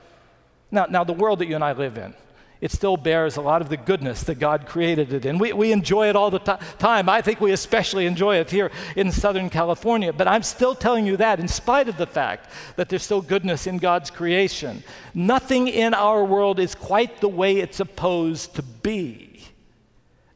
Now, 0.71 0.87
now 0.87 1.05
the 1.05 1.13
world 1.13 1.39
that 1.39 1.47
you 1.47 1.55
and 1.55 1.65
I 1.65 1.73
live 1.73 1.99
in, 1.99 2.15
it 2.63 2.71
still 2.71 2.97
bears 2.97 3.37
a 3.37 3.41
lot 3.41 3.61
of 3.61 3.69
the 3.69 3.77
goodness 3.77 4.23
that 4.23 4.39
God 4.39 4.67
created 4.67 5.13
it 5.13 5.27
in. 5.27 5.37
We, 5.39 5.53
we 5.53 5.73
enjoy 5.73 6.09
it 6.09 6.15
all 6.15 6.31
the 6.31 6.39
time. 6.39 7.09
I 7.09 7.21
think 7.21 7.41
we 7.41 7.51
especially 7.51 8.07
enjoy 8.07 8.37
it 8.37 8.53
here 8.53 8.71
in 8.95 9.11
Southern 9.11 9.51
California. 9.51 10.13
But 10.13 10.29
I'm 10.29 10.45
still 10.45 10.77
telling 10.77 11.05
you 11.05 11.17
that 11.17 11.41
in 11.41 11.49
spite 11.49 11.89
of 11.89 11.97
the 11.97 12.07
fact 12.07 12.49
that 12.77 12.89
there's 12.89 13.03
still 13.03 13.21
goodness 13.21 13.67
in 13.67 13.79
God's 13.79 14.13
creation. 14.13 14.85
Nothing 15.13 15.67
in 15.67 15.93
our 15.93 16.25
world 16.25 16.61
is 16.61 16.77
quite 16.77 17.21
the 17.21 17.29
way 17.29 17.57
it's 17.57 17.79
supposed 17.79 18.55
to 18.55 18.63
be. 18.63 19.41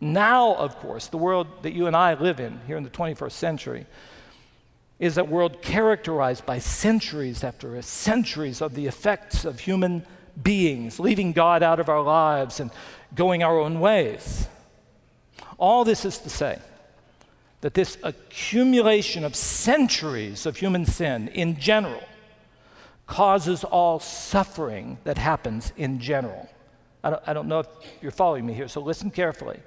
Now, 0.01 0.57
of 0.57 0.81
course, 0.81 1.07
the 1.07 1.19
world 1.19 1.47
that 1.63 1.75
you 1.75 1.87
and 1.87 1.95
I 1.95 2.15
live 2.15 2.41
in 2.41 2.59
here 2.67 2.77
in 2.77 2.83
the 2.83 2.91
21st 2.91 3.33
century 3.33 3.87
is 4.99 5.17
a 5.17 5.23
world 5.23 5.63
characterized 5.63 6.45
by 6.45 6.59
centuries 6.59 7.45
after 7.45 7.81
centuries 7.83 8.61
of 8.61 8.75
the 8.75 8.89
effects 8.89 9.45
of 9.45 9.61
human 9.61 10.05
beings, 10.43 11.01
leaving 11.01 11.33
God 11.33 11.63
out 11.63 11.81
of 11.81 11.89
our 11.89 12.03
lives 12.03 12.61
and 12.61 12.71
going 13.15 13.43
our 13.43 13.59
own 13.59 13.81
ways. 13.81 14.49
All 15.59 15.85
this 15.85 16.05
is 16.05 16.19
to 16.19 16.31
say 16.31 16.59
that 17.61 17.75
this 17.75 17.97
accumulation 18.03 19.25
of 19.25 19.35
centuries 19.35 20.47
of 20.47 20.57
human 20.57 20.85
sin 20.85 21.29
in 21.29 21.59
general 21.59 22.03
causes 23.07 23.65
all 23.65 23.99
suffering 24.01 24.99
that 25.05 25.17
happens 25.17 25.73
in 25.77 25.99
general. 25.99 26.49
I 27.03 27.11
don't, 27.11 27.23
I 27.27 27.33
don't 27.33 27.49
know 27.49 27.61
if 27.61 27.67
you're 28.03 28.11
following 28.11 28.45
me 28.45 28.53
here, 28.53 28.69
so 28.69 28.81
listen 28.81 29.11
carefully. 29.11 29.61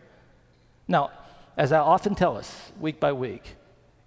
Now, 0.87 1.11
as 1.57 1.71
I 1.71 1.79
often 1.79 2.15
tell 2.15 2.37
us 2.37 2.71
week 2.79 2.99
by 2.99 3.11
week, 3.13 3.55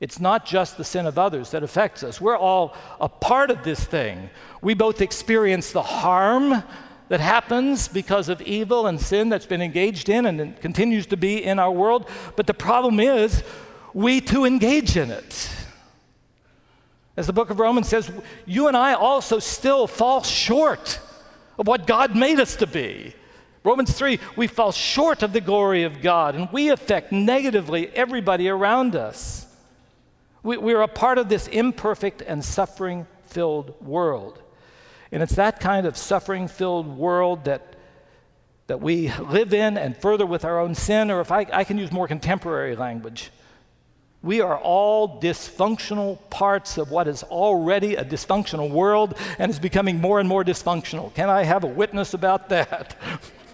it's 0.03 0.19
not 0.19 0.45
just 0.45 0.77
the 0.77 0.83
sin 0.83 1.07
of 1.07 1.17
others 1.17 1.53
that 1.53 1.63
affects 1.63 2.03
us. 2.03 2.21
We're 2.21 2.37
all 2.37 2.75
a 3.01 3.09
part 3.09 3.53
of 3.53 3.63
this 3.63 3.85
thing. 3.85 4.31
We 4.61 4.75
both 4.75 5.01
experience 5.01 5.71
the 5.71 5.83
harm 5.83 6.65
that 7.09 7.21
happens 7.21 7.87
because 7.87 8.29
of 8.29 8.43
evil 8.43 8.89
and 8.89 9.01
sin 9.01 9.29
that's 9.29 9.47
been 9.47 9.63
engaged 9.63 10.09
in 10.09 10.27
and 10.27 10.61
continues 10.61 11.07
to 11.07 11.17
be 11.17 11.45
in 11.45 11.61
our 11.61 11.71
world. 11.71 12.09
But 12.35 12.49
the 12.49 12.55
problem 12.55 12.99
is, 12.99 13.45
we 13.95 14.21
too 14.21 14.45
engage 14.45 14.97
in 14.97 15.13
it. 15.13 15.49
As 17.17 17.29
the 17.29 17.33
book 17.33 17.51
of 17.51 17.61
Romans 17.61 17.87
says, 17.87 18.11
you 18.45 18.67
and 18.67 18.77
I 18.77 18.95
also 18.95 19.39
still 19.39 19.87
fall 19.87 20.25
short 20.25 20.99
of 21.57 21.69
what 21.69 21.87
God 21.87 22.17
made 22.17 22.41
us 22.41 22.57
to 22.57 22.67
be. 22.67 23.15
Romans 23.63 23.93
3, 23.97 24.19
we 24.35 24.49
fall 24.49 24.73
short 24.73 25.23
of 25.23 25.33
the 25.33 25.41
glory 25.41 25.85
of 25.85 26.03
God 26.03 26.35
and 26.35 26.49
we 26.51 26.71
affect 26.71 27.13
negatively 27.13 27.87
everybody 27.91 28.49
around 28.49 28.97
us. 28.97 29.47
We, 30.43 30.57
we're 30.57 30.83
a 30.83 30.89
part 30.89 31.19
of 31.19 31.29
this 31.29 31.47
imperfect 31.47 32.23
and 32.23 32.45
suffering 32.45 33.07
filled 33.27 33.81
world. 33.81 34.41
And 35.11 35.23
it's 35.23 35.37
that 35.37 35.61
kind 35.61 35.87
of 35.87 35.97
suffering 35.97 36.49
filled 36.49 36.87
world 36.87 37.45
that, 37.45 37.77
that 38.67 38.81
we 38.81 39.13
live 39.13 39.53
in 39.55 39.77
and 39.77 39.97
further 39.97 40.27
with 40.27 40.45
our 40.45 40.59
own 40.59 40.75
sin, 40.75 41.11
or 41.11 41.21
if 41.21 41.31
I, 41.31 41.47
I 41.53 41.65
can 41.65 41.79
use 41.79 41.93
more 41.93 42.09
contemporary 42.09 42.75
language, 42.75 43.31
we 44.23 44.41
are 44.41 44.57
all 44.57 45.21
dysfunctional 45.21 46.19
parts 46.31 46.79
of 46.79 46.91
what 46.91 47.09
is 47.09 47.25
already 47.25 47.97
a 47.97 48.05
dysfunctional 48.05 48.71
world 48.71 49.19
and 49.39 49.51
is 49.51 49.59
becoming 49.59 50.01
more 50.01 50.21
and 50.21 50.29
more 50.29 50.45
dysfunctional. 50.45 51.13
Can 51.15 51.29
I 51.29 51.43
have 51.43 51.65
a 51.65 51.69
witness 51.69 52.15
about 52.15 52.49
that? 52.51 52.97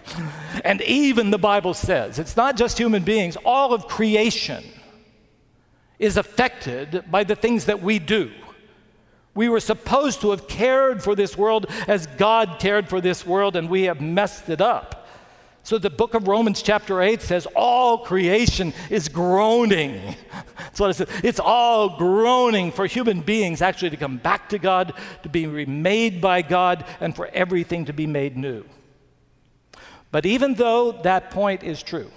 and 0.63 0.81
even 0.81 1.31
the 1.31 1.39
Bible 1.39 1.73
says 1.73 2.19
it's 2.19 2.37
not 2.37 2.55
just 2.55 2.77
human 2.77 3.03
beings, 3.03 3.35
all 3.43 3.73
of 3.73 3.87
creation 3.87 4.63
is 5.99 6.17
affected 6.17 7.03
by 7.11 7.23
the 7.23 7.35
things 7.35 7.65
that 7.65 7.81
we 7.81 7.99
do. 7.99 8.31
We 9.35 9.49
were 9.49 9.59
supposed 9.59 10.21
to 10.21 10.31
have 10.31 10.47
cared 10.47 11.03
for 11.03 11.13
this 11.13 11.37
world 11.37 11.67
as 11.87 12.07
God 12.07 12.57
cared 12.59 12.89
for 12.89 12.99
this 12.99 13.25
world, 13.25 13.55
and 13.55 13.69
we 13.69 13.83
have 13.83 14.01
messed 14.01 14.49
it 14.49 14.61
up. 14.61 15.07
So 15.63 15.77
the 15.77 15.89
book 15.89 16.13
of 16.13 16.27
Romans, 16.27 16.63
chapter 16.63 17.01
8, 17.01 17.21
says 17.21 17.45
all 17.55 17.99
creation 17.99 18.73
is 18.89 19.07
groaning. 19.07 20.15
That's 20.57 20.79
what 20.79 20.89
it 20.89 20.93
says. 20.95 21.09
It's 21.23 21.39
all 21.39 21.97
groaning 21.97 22.71
for 22.71 22.87
human 22.87 23.21
beings 23.21 23.61
actually 23.61 23.91
to 23.91 23.97
come 23.97 24.17
back 24.17 24.49
to 24.49 24.57
God, 24.57 24.93
to 25.23 25.29
be 25.29 25.45
remade 25.45 26.21
by 26.21 26.41
God, 26.41 26.85
and 26.99 27.15
for 27.15 27.27
everything 27.27 27.85
to 27.85 27.93
be 27.93 28.07
made 28.07 28.35
new. 28.35 28.63
But 30.11 30.25
even 30.25 30.55
though 30.55 30.93
that 31.03 31.29
point 31.29 31.63
is 31.63 31.83
true, 31.83 32.09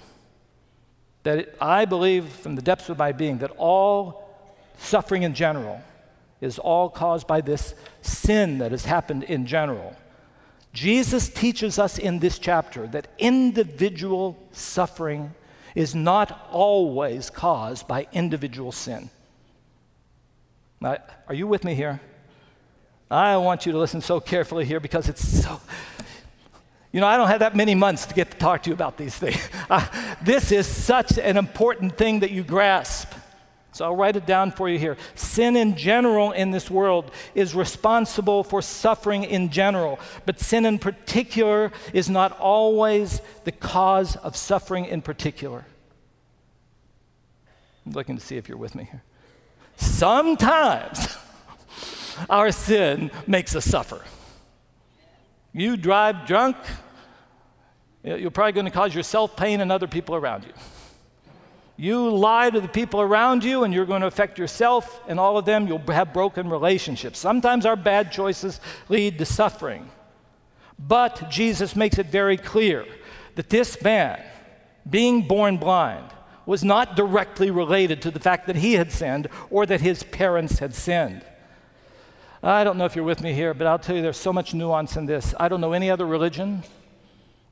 that 1.23 1.39
it, 1.39 1.57
I 1.59 1.85
believe 1.85 2.25
from 2.27 2.55
the 2.55 2.61
depths 2.61 2.89
of 2.89 2.97
my 2.97 3.11
being 3.11 3.39
that 3.39 3.51
all 3.57 4.29
suffering 4.77 5.23
in 5.23 5.33
general 5.33 5.81
is 6.41 6.59
all 6.59 6.89
caused 6.89 7.25
by 7.25 7.41
this 7.41 7.73
sin 8.01 8.57
that 8.57 8.71
has 8.71 8.85
happened 8.85 9.23
in 9.23 9.45
general. 9.45 9.95
Jesus 10.73 11.29
teaches 11.29 11.79
us 11.79 11.97
in 11.97 12.19
this 12.19 12.39
chapter 12.39 12.87
that 12.87 13.07
individual 13.17 14.37
suffering 14.51 15.33
is 15.75 15.95
not 15.95 16.47
always 16.51 17.29
caused 17.29 17.87
by 17.87 18.07
individual 18.11 18.71
sin. 18.71 19.09
Now, 20.81 20.97
are 21.27 21.33
you 21.33 21.47
with 21.47 21.63
me 21.63 21.75
here? 21.75 22.01
I 23.09 23.37
want 23.37 23.65
you 23.65 23.71
to 23.71 23.77
listen 23.77 24.01
so 24.01 24.19
carefully 24.19 24.65
here 24.65 24.79
because 24.79 25.07
it's 25.07 25.25
so. 25.43 25.61
You 26.93 27.01
know, 27.01 27.07
I 27.07 27.17
don't 27.17 27.27
have 27.27 27.39
that 27.39 27.55
many 27.55 27.73
months 27.73 28.05
to 28.05 28.13
get 28.13 28.29
to 28.31 28.37
talk 28.37 28.63
to 28.63 28.69
you 28.69 28.73
about 28.73 28.97
these 28.97 29.15
things. 29.15 29.37
Uh, 29.69 29.85
this 30.21 30.51
is 30.51 30.67
such 30.67 31.17
an 31.17 31.37
important 31.37 31.97
thing 31.97 32.19
that 32.19 32.29
you 32.29 32.43
grasp. 32.43 33.11
So 33.71 33.85
I'll 33.85 33.95
write 33.95 34.15
it 34.15 34.27
down 34.27 34.51
for 34.51 34.69
you 34.69 34.77
here. 34.77 34.97
Sin 35.15 35.55
in 35.55 35.75
general 35.75 36.31
in 36.31 36.51
this 36.51 36.69
world 36.69 37.09
is 37.33 37.55
responsible 37.55 38.43
for 38.43 38.61
suffering 38.61 39.23
in 39.23 39.49
general, 39.49 39.99
but 40.27 40.39
sin 40.39 40.65
in 40.67 40.77
particular 40.77 41.71
is 41.91 42.07
not 42.07 42.37
always 42.39 43.21
the 43.45 43.51
cause 43.51 44.15
of 44.17 44.35
suffering 44.35 44.85
in 44.85 45.01
particular. 45.01 45.65
I'm 47.85 47.93
looking 47.93 48.15
to 48.15 48.23
see 48.23 48.37
if 48.37 48.47
you're 48.47 48.57
with 48.57 48.75
me 48.75 48.83
here. 48.91 49.01
Sometimes 49.77 51.17
our 52.29 52.51
sin 52.51 53.09
makes 53.25 53.55
us 53.55 53.65
suffer. 53.65 54.03
You 55.53 55.77
drive 55.77 56.25
drunk, 56.25 56.57
you're 58.03 58.31
probably 58.31 58.53
going 58.53 58.65
to 58.65 58.71
cause 58.71 58.93
yourself 58.93 59.37
pain 59.37 59.61
and 59.61 59.71
other 59.71 59.87
people 59.87 60.15
around 60.15 60.43
you. 60.43 60.53
You 61.77 62.09
lie 62.09 62.49
to 62.49 62.59
the 62.61 62.67
people 62.67 63.01
around 63.01 63.43
you, 63.43 63.63
and 63.63 63.73
you're 63.73 63.85
going 63.85 64.01
to 64.01 64.07
affect 64.07 64.37
yourself 64.37 65.01
and 65.07 65.19
all 65.19 65.37
of 65.37 65.45
them. 65.45 65.67
You'll 65.67 65.79
have 65.79 66.13
broken 66.13 66.49
relationships. 66.49 67.19
Sometimes 67.19 67.65
our 67.65 67.75
bad 67.75 68.11
choices 68.11 68.59
lead 68.89 69.17
to 69.19 69.25
suffering. 69.25 69.89
But 70.77 71.29
Jesus 71.29 71.75
makes 71.75 71.97
it 71.97 72.07
very 72.07 72.37
clear 72.37 72.85
that 73.35 73.49
this 73.49 73.81
man, 73.81 74.21
being 74.89 75.27
born 75.27 75.57
blind, 75.57 76.05
was 76.45 76.63
not 76.63 76.95
directly 76.95 77.49
related 77.49 78.01
to 78.01 78.11
the 78.11 78.19
fact 78.19 78.47
that 78.47 78.57
he 78.57 78.73
had 78.73 78.91
sinned 78.91 79.27
or 79.49 79.65
that 79.65 79.81
his 79.81 80.03
parents 80.03 80.59
had 80.59 80.73
sinned. 80.75 81.23
I 82.45 82.65
don't 82.65 82.77
know 82.77 82.83
if 82.83 82.93
you're 82.93 83.05
with 83.05 83.23
me 83.23 83.31
here, 83.31 83.53
but 83.53 83.67
I'll 83.67 83.79
tell 83.79 83.95
you 83.95 84.01
there's 84.01 84.17
so 84.17 84.33
much 84.33 84.53
nuance 84.53 84.97
in 84.97 85.05
this. 85.05 85.33
I 85.39 85.47
don't 85.47 85.61
know 85.61 85.71
any 85.71 85.89
other 85.89 86.05
religion 86.05 86.63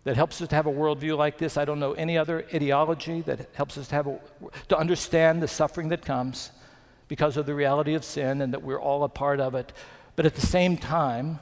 that 0.04 0.18
helps 0.18 0.42
us 0.42 0.50
to 0.50 0.56
have 0.56 0.66
a 0.66 0.72
worldview 0.72 1.18
like 1.18 1.38
this. 1.38 1.56
I 1.56 1.64
don't 1.64 1.80
know 1.80 1.94
any 1.94 2.18
other 2.18 2.46
ideology 2.54 3.22
that 3.22 3.48
helps 3.54 3.78
us 3.78 3.88
to 3.88 3.96
have 3.96 4.08
a, 4.08 4.20
to 4.68 4.78
understand 4.78 5.42
the 5.42 5.48
suffering 5.48 5.88
that 5.90 6.02
comes 6.02 6.52
because 7.08 7.38
of 7.38 7.46
the 7.46 7.56
reality 7.56 7.94
of 7.94 8.04
sin 8.04 8.42
and 8.42 8.52
that 8.52 8.64
we're 8.64 8.82
all 8.82 9.06
a 9.06 9.10
part 9.10 9.40
of 9.40 9.56
it. 9.56 9.72
But 10.18 10.26
at 10.26 10.36
the 10.36 10.46
same 10.46 10.76
time, 10.76 11.40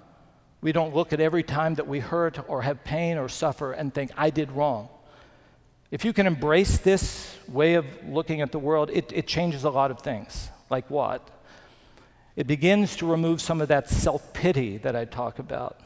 we 0.61 0.71
don't 0.71 0.93
look 0.93 1.11
at 1.11 1.19
every 1.19 1.41
time 1.41 1.73
that 1.75 1.87
we 1.87 2.01
hurt 2.01 2.37
or 2.47 2.61
have 2.61 2.83
pain 2.83 3.17
or 3.17 3.29
suffer 3.29 3.71
and 3.71 3.91
think, 3.91 4.11
I 4.15 4.29
did 4.29 4.51
wrong. 4.51 4.89
If 5.89 6.05
you 6.05 6.13
can 6.13 6.27
embrace 6.27 6.77
this 6.77 7.35
way 7.47 7.73
of 7.73 7.87
looking 8.07 8.41
at 8.41 8.51
the 8.51 8.59
world, 8.59 8.91
it, 8.93 9.11
it 9.11 9.25
changes 9.25 9.63
a 9.63 9.71
lot 9.71 9.89
of 9.89 10.01
things. 10.01 10.49
Like 10.69 10.87
what? 10.91 11.27
It 12.39 12.47
begins 12.47 12.95
to 12.95 13.05
remove 13.05 13.41
some 13.41 13.59
of 13.59 13.67
that 13.67 13.89
self 13.89 14.31
pity 14.31 14.77
that 14.77 14.95
I 14.95 15.03
talk 15.03 15.39
about. 15.39 15.77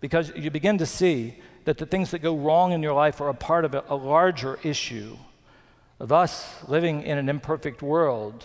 Because 0.00 0.32
you 0.34 0.50
begin 0.50 0.78
to 0.78 0.86
see 0.86 1.36
that 1.66 1.78
the 1.78 1.86
things 1.86 2.10
that 2.10 2.18
go 2.18 2.36
wrong 2.36 2.72
in 2.72 2.82
your 2.82 2.94
life 2.94 3.20
are 3.20 3.28
a 3.28 3.34
part 3.34 3.64
of 3.64 3.72
a, 3.72 3.84
a 3.88 3.94
larger 3.94 4.58
issue 4.64 5.16
of 6.00 6.10
us 6.10 6.52
living 6.66 7.04
in 7.04 7.16
an 7.16 7.28
imperfect 7.28 7.80
world 7.80 8.44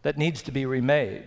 that 0.00 0.16
needs 0.16 0.40
to 0.44 0.50
be 0.50 0.64
remade. 0.64 1.26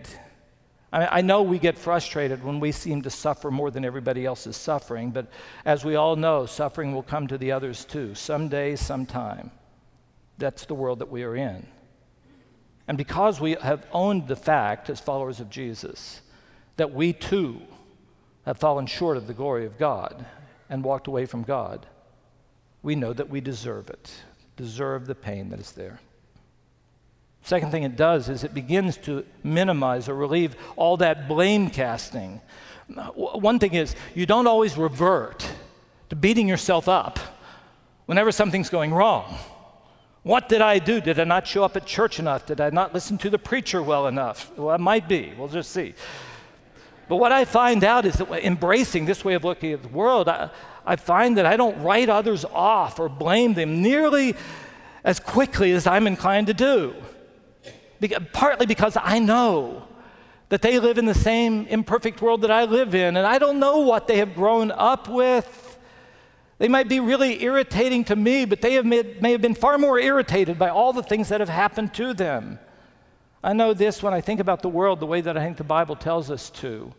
I, 0.92 0.98
mean, 0.98 1.08
I 1.12 1.20
know 1.20 1.42
we 1.42 1.60
get 1.60 1.78
frustrated 1.78 2.42
when 2.42 2.58
we 2.58 2.72
seem 2.72 3.02
to 3.02 3.10
suffer 3.10 3.52
more 3.52 3.70
than 3.70 3.84
everybody 3.84 4.26
else 4.26 4.48
is 4.48 4.56
suffering, 4.56 5.12
but 5.12 5.28
as 5.64 5.84
we 5.84 5.94
all 5.94 6.16
know, 6.16 6.44
suffering 6.44 6.92
will 6.92 7.04
come 7.04 7.28
to 7.28 7.38
the 7.38 7.52
others 7.52 7.84
too, 7.84 8.16
someday, 8.16 8.74
sometime. 8.74 9.52
That's 10.38 10.66
the 10.66 10.74
world 10.74 10.98
that 10.98 11.08
we 11.08 11.22
are 11.22 11.36
in. 11.36 11.68
And 12.86 12.98
because 12.98 13.40
we 13.40 13.52
have 13.52 13.86
owned 13.92 14.28
the 14.28 14.36
fact, 14.36 14.90
as 14.90 15.00
followers 15.00 15.40
of 15.40 15.50
Jesus, 15.50 16.20
that 16.76 16.92
we 16.92 17.12
too 17.12 17.62
have 18.44 18.58
fallen 18.58 18.86
short 18.86 19.16
of 19.16 19.26
the 19.26 19.32
glory 19.32 19.64
of 19.64 19.78
God, 19.78 20.26
and 20.68 20.82
walked 20.82 21.06
away 21.06 21.26
from 21.26 21.42
God, 21.42 21.86
we 22.82 22.94
know 22.94 23.12
that 23.12 23.30
we 23.30 23.40
deserve 23.40 23.88
it, 23.88 24.12
deserve 24.56 25.06
the 25.06 25.14
pain 25.14 25.50
that 25.50 25.60
is 25.60 25.72
there. 25.72 26.00
Second 27.42 27.70
thing 27.70 27.82
it 27.82 27.96
does 27.96 28.28
is 28.28 28.44
it 28.44 28.54
begins 28.54 28.96
to 28.98 29.24
minimize 29.42 30.08
or 30.08 30.14
relieve 30.14 30.56
all 30.76 30.96
that 30.96 31.28
blame 31.28 31.68
casting. 31.70 32.40
One 33.14 33.58
thing 33.58 33.74
is, 33.74 33.94
you 34.14 34.26
don't 34.26 34.46
always 34.46 34.76
revert 34.76 35.50
to 36.10 36.16
beating 36.16 36.48
yourself 36.48 36.88
up 36.88 37.18
whenever 38.06 38.32
something's 38.32 38.70
going 38.70 38.92
wrong. 38.92 39.38
What 40.24 40.48
did 40.48 40.62
I 40.62 40.78
do? 40.78 41.02
Did 41.02 41.20
I 41.20 41.24
not 41.24 41.46
show 41.46 41.64
up 41.64 41.76
at 41.76 41.84
church 41.84 42.18
enough? 42.18 42.46
Did 42.46 42.58
I 42.58 42.70
not 42.70 42.94
listen 42.94 43.18
to 43.18 43.30
the 43.30 43.38
preacher 43.38 43.82
well 43.82 44.06
enough? 44.06 44.50
Well, 44.56 44.74
it 44.74 44.80
might 44.80 45.06
be. 45.06 45.34
We'll 45.36 45.48
just 45.48 45.70
see. 45.70 45.94
But 47.08 47.16
what 47.16 47.30
I 47.30 47.44
find 47.44 47.84
out 47.84 48.06
is 48.06 48.14
that 48.14 48.30
embracing 48.44 49.04
this 49.04 49.22
way 49.22 49.34
of 49.34 49.44
looking 49.44 49.72
at 49.72 49.82
the 49.82 49.90
world, 49.90 50.26
I, 50.26 50.48
I 50.86 50.96
find 50.96 51.36
that 51.36 51.44
I 51.44 51.58
don't 51.58 51.78
write 51.82 52.08
others 52.08 52.46
off 52.46 52.98
or 52.98 53.10
blame 53.10 53.52
them 53.52 53.82
nearly 53.82 54.34
as 55.04 55.20
quickly 55.20 55.72
as 55.72 55.86
I'm 55.86 56.06
inclined 56.06 56.46
to 56.46 56.54
do. 56.54 56.94
Be- 58.00 58.16
partly 58.32 58.64
because 58.64 58.96
I 58.98 59.18
know 59.18 59.86
that 60.48 60.62
they 60.62 60.78
live 60.78 60.96
in 60.96 61.04
the 61.04 61.14
same 61.14 61.66
imperfect 61.66 62.22
world 62.22 62.40
that 62.42 62.50
I 62.50 62.64
live 62.64 62.94
in, 62.94 63.18
and 63.18 63.26
I 63.26 63.38
don't 63.38 63.58
know 63.58 63.80
what 63.80 64.06
they 64.06 64.16
have 64.18 64.34
grown 64.34 64.70
up 64.70 65.06
with. 65.06 65.63
They 66.58 66.68
might 66.68 66.88
be 66.88 67.00
really 67.00 67.42
irritating 67.42 68.04
to 68.04 68.16
me, 68.16 68.44
but 68.44 68.60
they 68.60 68.74
have 68.74 68.86
made, 68.86 69.20
may 69.20 69.32
have 69.32 69.42
been 69.42 69.54
far 69.54 69.76
more 69.76 69.98
irritated 69.98 70.58
by 70.58 70.68
all 70.68 70.92
the 70.92 71.02
things 71.02 71.28
that 71.28 71.40
have 71.40 71.48
happened 71.48 71.94
to 71.94 72.14
them. 72.14 72.58
I 73.42 73.52
know 73.52 73.74
this 73.74 74.02
when 74.02 74.14
I 74.14 74.20
think 74.20 74.40
about 74.40 74.62
the 74.62 74.68
world 74.68 75.00
the 75.00 75.06
way 75.06 75.20
that 75.20 75.36
I 75.36 75.44
think 75.44 75.56
the 75.56 75.64
Bible 75.64 75.96
tells 75.96 76.30
us 76.30 76.50
to. 76.50 76.94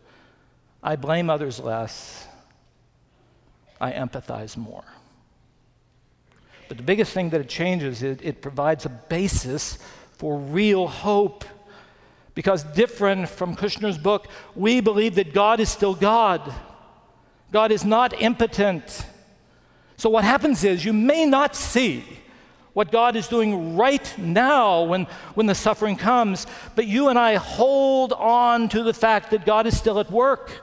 I 0.82 0.96
blame 0.96 1.30
others 1.30 1.58
less, 1.58 2.28
I 3.80 3.92
empathize 3.92 4.56
more. 4.56 4.84
But 6.68 6.76
the 6.76 6.82
biggest 6.82 7.12
thing 7.12 7.30
that 7.30 7.40
it 7.40 7.48
changes 7.48 8.02
is 8.02 8.18
it 8.22 8.42
provides 8.42 8.84
a 8.84 8.88
basis 8.88 9.78
for 10.12 10.38
real 10.38 10.86
hope. 10.86 11.44
Because, 12.34 12.64
different 12.64 13.28
from 13.28 13.56
Kushner's 13.56 13.96
book, 13.96 14.28
we 14.54 14.80
believe 14.80 15.14
that 15.14 15.32
God 15.32 15.58
is 15.58 15.70
still 15.70 15.94
God. 15.94 16.52
God 17.50 17.72
is 17.72 17.84
not 17.84 18.20
impotent. 18.20 19.06
So, 19.96 20.10
what 20.10 20.24
happens 20.24 20.64
is 20.64 20.84
you 20.84 20.92
may 20.92 21.26
not 21.26 21.56
see 21.56 22.04
what 22.76 22.92
God 22.92 23.16
is 23.16 23.26
doing 23.26 23.74
right 23.74 24.14
now 24.18 24.82
when, 24.82 25.06
when 25.32 25.46
the 25.46 25.54
suffering 25.54 25.96
comes. 25.96 26.46
But 26.74 26.86
you 26.86 27.08
and 27.08 27.18
I 27.18 27.36
hold 27.36 28.12
on 28.12 28.68
to 28.68 28.82
the 28.82 28.92
fact 28.92 29.30
that 29.30 29.46
God 29.46 29.66
is 29.66 29.74
still 29.74 29.98
at 29.98 30.10
work, 30.10 30.60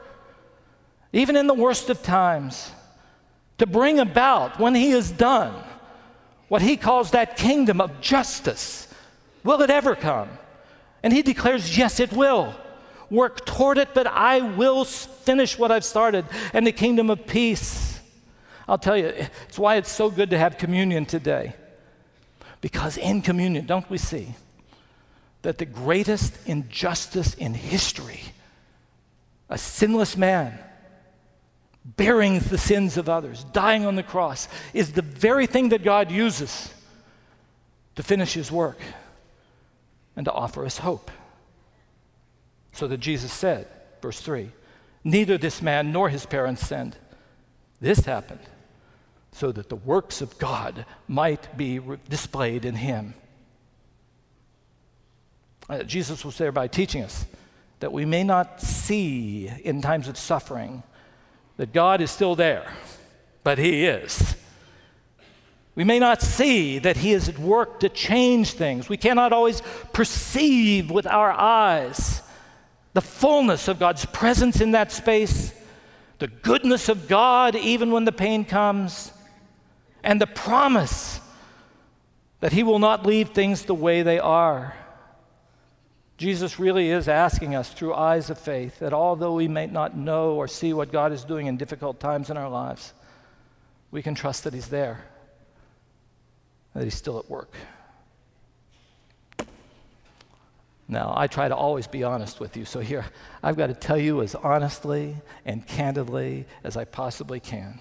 even 1.12 1.36
in 1.36 1.48
the 1.48 1.56
worst 1.56 1.90
of 1.90 2.04
times. 2.04 2.72
to 3.58 3.66
bring 3.66 4.00
about, 4.00 4.60
when 4.60 4.76
he 4.76 4.92
is 4.92 5.10
done, 5.10 5.56
what 6.50 6.62
he 6.62 6.78
calls 6.78 7.12
that 7.12 7.36
kingdom 7.36 7.82
of 7.82 8.00
justice. 8.00 8.88
Will 9.44 9.64
it 9.64 9.72
ever 9.72 9.96
come? 9.96 10.30
And 11.02 11.12
he 11.12 11.24
declares, 11.24 11.76
Yes, 11.76 12.00
it 12.00 12.14
will. 12.14 12.54
Work 13.10 13.44
toward 13.44 13.80
it, 13.80 13.90
but 13.96 14.06
I 14.06 14.42
will 14.42 14.86
finish 14.86 15.58
what 15.58 15.72
I've 15.72 15.86
started. 15.86 16.26
And 16.54 16.66
the 16.66 16.72
kingdom 16.72 17.10
of 17.10 17.26
peace. 17.26 17.93
I'll 18.68 18.78
tell 18.78 18.98
you, 18.98 19.08
it's 19.08 19.60
why 19.60 19.76
it's 19.76 19.92
so 19.92 20.10
good 20.10 20.30
to 20.30 20.38
have 20.38 20.58
communion 20.58 21.06
today. 21.06 21.56
Because 22.62 22.98
in 22.98 23.22
communion, 23.22 23.66
don't 23.66 23.90
we 23.90 23.98
see 23.98 24.36
that 25.42 25.58
the 25.58 25.66
greatest 25.66 26.38
injustice 26.46 27.34
in 27.34 27.54
history, 27.54 28.22
a 29.50 29.58
sinless 29.58 30.16
man 30.16 30.58
bearing 31.84 32.40
the 32.40 32.58
sins 32.58 32.96
of 32.96 33.10
others, 33.10 33.44
dying 33.52 33.86
on 33.86 33.96
the 33.96 34.04
cross, 34.04 34.48
is 34.74 34.94
the 34.94 35.02
very 35.02 35.46
thing 35.46 35.70
that 35.70 35.84
God 35.84 36.10
uses 36.10 36.74
to 37.96 38.04
finish 38.04 38.34
his 38.34 38.50
work 38.50 38.80
and 40.16 40.24
to 40.26 40.32
offer 40.32 40.66
us 40.66 40.78
hope. 40.78 41.12
So 42.72 42.88
that 42.88 43.02
Jesus 43.02 43.34
said, 43.34 43.68
verse 44.02 44.22
3, 44.22 44.50
neither 45.04 45.38
this 45.38 45.62
man 45.62 45.92
nor 45.92 46.08
his 46.08 46.26
parents 46.26 46.66
sinned. 46.66 46.96
This 47.82 48.06
happened 48.06 48.40
so 49.34 49.52
that 49.52 49.70
the 49.70 49.76
works 49.76 50.22
of 50.22 50.38
God 50.38 50.86
might 51.08 51.58
be 51.58 51.80
re- 51.80 51.98
displayed 52.08 52.66
in 52.66 52.76
him. 52.76 53.14
Uh, 55.70 55.84
Jesus 55.84 56.24
was 56.24 56.38
thereby 56.38 56.68
teaching 56.68 57.04
us 57.04 57.26
that 57.80 57.92
we 57.92 58.06
may 58.06 58.24
not 58.24 58.62
see 58.62 59.52
in 59.64 59.82
times 59.82 60.08
of 60.08 60.18
suffering 60.18 60.84
that 61.58 61.74
God 61.74 62.02
is 62.02 62.12
still 62.12 62.36
there, 62.36 62.72
but 63.44 63.58
He 63.58 63.86
is. 63.86 64.36
We 65.76 65.84
may 65.84 66.00
not 66.00 66.22
see 66.22 66.80
that 66.80 66.98
He 66.98 67.14
is 67.14 67.28
at 67.28 67.40
work 67.40 67.80
to 67.82 67.90
change 67.90 68.54
things. 68.54 68.88
We 68.88 68.98
cannot 68.98 69.34
always 69.34 69.62
perceive 69.92 70.92
with 70.92 71.08
our 71.08 71.32
eyes 71.32 72.22
the 72.94 73.02
fullness 73.02 73.68
of 73.68 73.80
God's 73.80 74.06
presence 74.06 74.62
in 74.62 74.72
that 74.72 74.92
space, 74.92 75.54
the 76.20 76.28
goodness 76.28 76.90
of 76.90 77.08
God 77.08 77.56
even 77.56 77.92
when 77.92 78.06
the 78.06 78.12
pain 78.12 78.46
comes, 78.46 79.12
and 80.04 80.20
the 80.20 80.28
promise 80.28 81.22
that 82.42 82.52
He 82.52 82.64
will 82.64 82.80
not 82.80 83.06
leave 83.06 83.30
things 83.30 83.64
the 83.64 83.74
way 83.74 84.02
they 84.04 84.20
are. 84.20 84.76
Jesus 86.18 86.60
really 86.60 86.90
is 86.90 87.08
asking 87.08 87.56
us 87.56 87.72
through 87.72 87.94
eyes 87.94 88.30
of 88.30 88.38
faith 88.38 88.80
that 88.80 88.94
although 88.94 89.34
we 89.34 89.48
may 89.48 89.66
not 89.66 89.98
know 89.98 90.34
or 90.34 90.48
see 90.48 90.74
what 90.74 90.92
God 90.92 91.12
is 91.12 91.24
doing 91.24 91.48
in 91.48 91.58
difficult 91.58 92.00
times 92.00 92.30
in 92.30 92.38
our 92.38 92.50
lives, 92.50 92.94
we 93.92 94.02
can 94.02 94.14
trust 94.14 94.44
that 94.44 94.54
He's 94.54 94.68
there, 94.68 95.04
that 96.74 96.84
He's 96.84 96.96
still 96.96 97.18
at 97.18 97.30
work. 97.30 97.54
Now, 100.88 101.14
I 101.16 101.28
try 101.28 101.48
to 101.48 101.56
always 101.56 101.88
be 101.88 102.04
honest 102.04 102.40
with 102.40 102.58
you, 102.58 102.66
so 102.66 102.80
here, 102.80 103.06
I've 103.42 103.56
got 103.56 103.68
to 103.68 103.74
tell 103.74 103.98
you 103.98 104.22
as 104.22 104.36
honestly 104.36 105.16
and 105.46 105.66
candidly 105.66 106.46
as 106.64 106.76
I 106.76 106.86
possibly 106.86 107.40
can. 107.40 107.80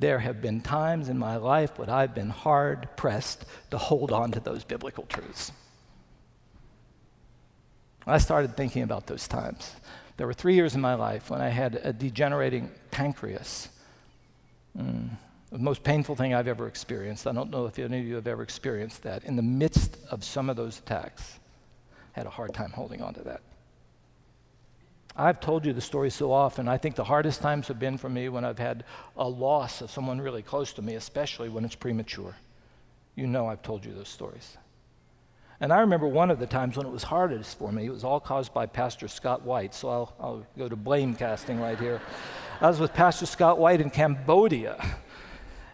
There 0.00 0.18
have 0.18 0.40
been 0.40 0.62
times 0.62 1.10
in 1.10 1.18
my 1.18 1.36
life 1.36 1.78
when 1.78 1.90
I've 1.90 2.14
been 2.14 2.30
hard 2.30 2.88
pressed 2.96 3.44
to 3.70 3.76
hold 3.76 4.12
on 4.12 4.32
to 4.32 4.40
those 4.40 4.64
biblical 4.64 5.04
truths. 5.04 5.52
I 8.06 8.16
started 8.16 8.56
thinking 8.56 8.82
about 8.82 9.06
those 9.06 9.28
times. 9.28 9.74
There 10.16 10.26
were 10.26 10.32
three 10.32 10.54
years 10.54 10.74
in 10.74 10.80
my 10.80 10.94
life 10.94 11.28
when 11.28 11.42
I 11.42 11.50
had 11.50 11.80
a 11.84 11.92
degenerating 11.92 12.70
pancreas. 12.90 13.68
Mm, 14.76 15.10
the 15.52 15.58
most 15.58 15.84
painful 15.84 16.16
thing 16.16 16.32
I've 16.32 16.48
ever 16.48 16.66
experienced. 16.66 17.26
I 17.26 17.32
don't 17.32 17.50
know 17.50 17.66
if 17.66 17.78
any 17.78 18.00
of 18.00 18.06
you 18.06 18.14
have 18.14 18.26
ever 18.26 18.42
experienced 18.42 19.02
that. 19.02 19.24
In 19.24 19.36
the 19.36 19.42
midst 19.42 19.98
of 20.10 20.24
some 20.24 20.48
of 20.48 20.56
those 20.56 20.78
attacks, 20.78 21.38
I 22.16 22.20
had 22.20 22.26
a 22.26 22.30
hard 22.30 22.54
time 22.54 22.70
holding 22.70 23.02
on 23.02 23.12
to 23.14 23.20
that. 23.24 23.42
I've 25.16 25.40
told 25.40 25.66
you 25.66 25.72
the 25.72 25.80
story 25.80 26.10
so 26.10 26.32
often. 26.32 26.68
I 26.68 26.78
think 26.78 26.94
the 26.94 27.04
hardest 27.04 27.40
times 27.40 27.68
have 27.68 27.78
been 27.78 27.98
for 27.98 28.08
me 28.08 28.28
when 28.28 28.44
I've 28.44 28.58
had 28.58 28.84
a 29.16 29.28
loss 29.28 29.80
of 29.80 29.90
someone 29.90 30.20
really 30.20 30.42
close 30.42 30.72
to 30.74 30.82
me, 30.82 30.94
especially 30.94 31.48
when 31.48 31.64
it's 31.64 31.74
premature. 31.74 32.36
You 33.16 33.26
know 33.26 33.48
I've 33.48 33.62
told 33.62 33.84
you 33.84 33.92
those 33.92 34.08
stories. 34.08 34.56
And 35.60 35.72
I 35.72 35.80
remember 35.80 36.08
one 36.08 36.30
of 36.30 36.38
the 36.38 36.46
times 36.46 36.76
when 36.76 36.86
it 36.86 36.90
was 36.90 37.02
hardest 37.02 37.58
for 37.58 37.70
me, 37.70 37.84
it 37.84 37.90
was 37.90 38.04
all 38.04 38.20
caused 38.20 38.54
by 38.54 38.64
Pastor 38.66 39.08
Scott 39.08 39.42
White. 39.42 39.74
So 39.74 39.90
I'll, 39.90 40.14
I'll 40.18 40.46
go 40.56 40.68
to 40.68 40.76
blame 40.76 41.14
casting 41.14 41.60
right 41.60 41.78
here. 41.78 42.00
I 42.60 42.68
was 42.68 42.80
with 42.80 42.94
Pastor 42.94 43.26
Scott 43.26 43.58
White 43.58 43.80
in 43.80 43.90
Cambodia. 43.90 44.82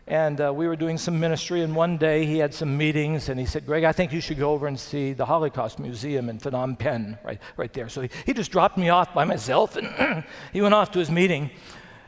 And 0.09 0.41
uh, 0.41 0.53
we 0.55 0.69
were 0.69 0.77
doing 0.77 0.99
some 0.99 1.19
ministry, 1.19 1.63
and 1.63 1.75
one 1.75 1.97
day 1.97 2.27
he 2.27 2.39
had 2.39 2.55
some 2.55 2.77
meetings, 2.77 3.29
and 3.29 3.41
he 3.41 3.47
said, 3.47 3.67
Greg, 3.67 3.83
I 3.83 3.91
think 3.91 4.13
you 4.13 4.21
should 4.21 4.39
go 4.39 4.53
over 4.53 4.69
and 4.69 4.79
see 4.79 5.13
the 5.13 5.27
Holocaust 5.27 5.81
Museum 5.81 6.29
in 6.29 6.39
Phnom 6.39 6.79
Penh, 6.79 7.19
right, 7.25 7.41
right 7.57 7.73
there. 7.73 7.89
So 7.89 8.03
he, 8.03 8.11
he 8.25 8.33
just 8.33 8.53
dropped 8.53 8.79
me 8.79 8.89
off 8.89 9.13
by 9.13 9.25
myself, 9.25 9.77
and 9.77 10.25
he 10.53 10.61
went 10.61 10.75
off 10.75 10.93
to 10.93 11.01
his 11.01 11.11
meeting. 11.11 11.51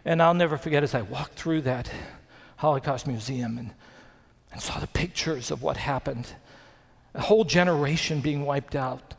And 0.05 0.23
I'll 0.23 0.35
never 0.35 0.57
forget 0.57 0.85
as 0.85 0.95
I 0.95 1.03
walked 1.03 1.35
through 1.35 1.63
that 1.63 1.91
Holocaust 2.57 3.09
Museum 3.09 3.59
and, 3.59 3.75
and 4.53 4.63
saw 4.63 4.79
the 4.79 4.87
pictures 4.87 5.51
of 5.51 5.63
what 5.63 5.77
happened 5.77 6.33
a 7.15 7.23
whole 7.23 7.45
generation 7.45 8.21
being 8.21 8.45
wiped 8.45 8.77
out, 8.77 9.15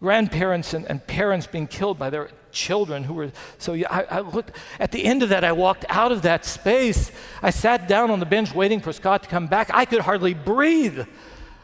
grandparents 0.00 0.72
and, 0.74 0.86
and 0.86 1.06
parents 1.06 1.46
being 1.46 1.66
killed 1.66 1.98
by 1.98 2.10
their 2.10 2.30
children 2.52 3.04
who 3.04 3.14
were 3.14 3.30
so 3.58 3.74
I, 3.74 4.04
I, 4.10 4.20
looked 4.20 4.56
at 4.80 4.90
the 4.90 5.04
end 5.04 5.22
of 5.22 5.28
that 5.28 5.44
i 5.44 5.52
walked 5.52 5.84
out 5.88 6.10
of 6.10 6.22
that 6.22 6.44
space. 6.44 7.12
I 7.42 7.50
sat 7.50 7.86
down 7.86 8.10
on 8.10 8.18
the 8.18 8.26
bench 8.26 8.54
waiting 8.54 8.80
for 8.80 8.92
scott 8.92 9.22
to 9.22 9.28
come 9.28 9.46
back. 9.46 9.70
I 9.72 9.84
could 9.84 10.00
hardly 10.00 10.34
breathe. 10.34 11.06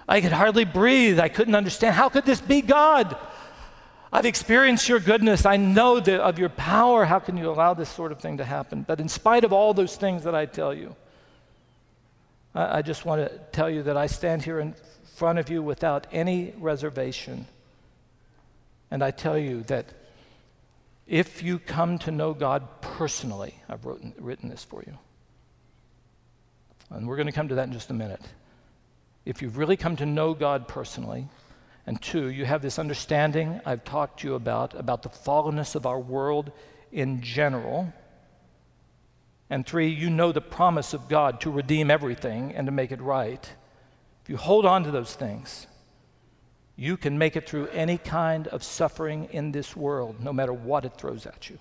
I 0.08 0.20
could 0.20 0.32
hardly 0.32 0.64
breathe. 0.64 1.18
I 1.18 1.28
couldn't 1.28 1.56
understand 1.56 1.94
how 1.94 2.08
could 2.08 2.24
this 2.24 2.40
be 2.40 2.60
god? 2.60 3.16
I've 4.12 4.26
experienced 4.26 4.88
your 4.88 5.00
goodness. 5.00 5.44
I 5.44 5.56
know 5.56 5.98
the, 5.98 6.22
of 6.22 6.38
your 6.38 6.48
power. 6.48 7.04
How 7.04 7.18
can 7.18 7.36
you 7.36 7.50
allow 7.50 7.74
this 7.74 7.88
sort 7.88 8.12
of 8.12 8.20
thing 8.20 8.36
to 8.36 8.44
happen? 8.44 8.84
But 8.86 9.00
in 9.00 9.08
spite 9.08 9.42
of 9.42 9.52
all 9.52 9.74
those 9.74 9.96
things 9.96 10.22
that 10.24 10.34
i 10.34 10.46
tell 10.46 10.72
you 10.72 10.94
I, 12.54 12.78
I 12.78 12.82
just 12.82 13.04
want 13.04 13.22
to 13.22 13.38
tell 13.50 13.68
you 13.68 13.82
that 13.84 13.96
i 13.96 14.06
stand 14.06 14.42
here 14.42 14.60
in 14.60 14.74
front 15.16 15.38
of 15.38 15.48
you 15.48 15.62
without 15.62 16.06
any 16.12 16.52
reservation. 16.58 17.46
And 18.90 19.02
I 19.02 19.10
tell 19.10 19.38
you 19.38 19.62
that 19.64 19.86
if 21.06 21.42
you 21.42 21.58
come 21.58 21.98
to 22.00 22.10
know 22.10 22.34
God 22.34 22.80
personally, 22.80 23.54
I've 23.68 23.84
written, 23.84 24.14
written 24.18 24.48
this 24.48 24.64
for 24.64 24.82
you. 24.86 24.98
And 26.90 27.08
we're 27.08 27.16
going 27.16 27.26
to 27.26 27.32
come 27.32 27.48
to 27.48 27.56
that 27.56 27.66
in 27.66 27.72
just 27.72 27.90
a 27.90 27.94
minute. 27.94 28.22
If 29.24 29.42
you've 29.42 29.58
really 29.58 29.76
come 29.76 29.96
to 29.96 30.06
know 30.06 30.34
God 30.34 30.68
personally, 30.68 31.28
and 31.86 32.00
two, 32.02 32.28
you 32.28 32.44
have 32.44 32.62
this 32.62 32.78
understanding 32.78 33.60
I've 33.64 33.84
talked 33.84 34.20
to 34.20 34.28
you 34.28 34.34
about, 34.34 34.74
about 34.74 35.02
the 35.02 35.08
fallenness 35.08 35.74
of 35.76 35.86
our 35.86 36.00
world 36.00 36.50
in 36.90 37.22
general. 37.22 37.92
And 39.48 39.64
three, 39.64 39.88
you 39.88 40.10
know 40.10 40.32
the 40.32 40.40
promise 40.40 40.92
of 40.94 41.08
God 41.08 41.40
to 41.42 41.50
redeem 41.50 41.90
everything 41.90 42.54
and 42.54 42.66
to 42.66 42.72
make 42.72 42.90
it 42.90 43.00
right. 43.00 43.52
If 44.24 44.30
you 44.30 44.36
hold 44.36 44.66
on 44.66 44.82
to 44.82 44.90
those 44.90 45.14
things, 45.14 45.68
you 46.76 46.98
can 46.98 47.16
make 47.16 47.36
it 47.36 47.48
through 47.48 47.68
any 47.68 47.96
kind 47.96 48.48
of 48.48 48.62
suffering 48.62 49.28
in 49.32 49.52
this 49.52 49.74
world, 49.74 50.22
no 50.22 50.32
matter 50.32 50.52
what 50.52 50.84
it 50.84 50.92
throws 50.98 51.24
at 51.26 51.48
you. 51.48 51.58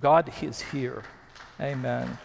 God 0.00 0.30
is 0.42 0.60
here. 0.60 1.02
Amen. 1.58 2.18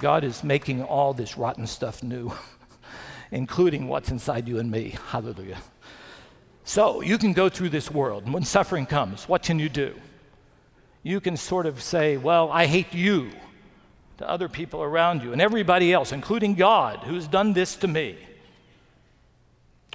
God 0.00 0.24
is 0.24 0.42
making 0.42 0.82
all 0.82 1.12
this 1.12 1.36
rotten 1.36 1.66
stuff 1.66 2.02
new, 2.02 2.32
including 3.30 3.88
what's 3.88 4.10
inside 4.10 4.48
you 4.48 4.58
and 4.58 4.70
me. 4.70 4.96
Hallelujah. 5.10 5.58
So 6.64 7.02
you 7.02 7.18
can 7.18 7.34
go 7.34 7.50
through 7.50 7.68
this 7.68 7.90
world, 7.90 8.24
and 8.24 8.32
when 8.32 8.44
suffering 8.44 8.86
comes, 8.86 9.28
what 9.28 9.42
can 9.42 9.58
you 9.58 9.68
do? 9.68 9.94
You 11.02 11.20
can 11.20 11.36
sort 11.36 11.66
of 11.66 11.82
say, 11.82 12.16
Well, 12.16 12.50
I 12.50 12.66
hate 12.66 12.94
you 12.94 13.30
to 14.22 14.30
other 14.30 14.48
people 14.48 14.82
around 14.82 15.22
you 15.22 15.32
and 15.32 15.42
everybody 15.42 15.92
else, 15.92 16.12
including 16.12 16.54
God, 16.54 17.00
who's 17.00 17.26
done 17.26 17.52
this 17.52 17.74
to 17.76 17.88
me. 17.88 18.16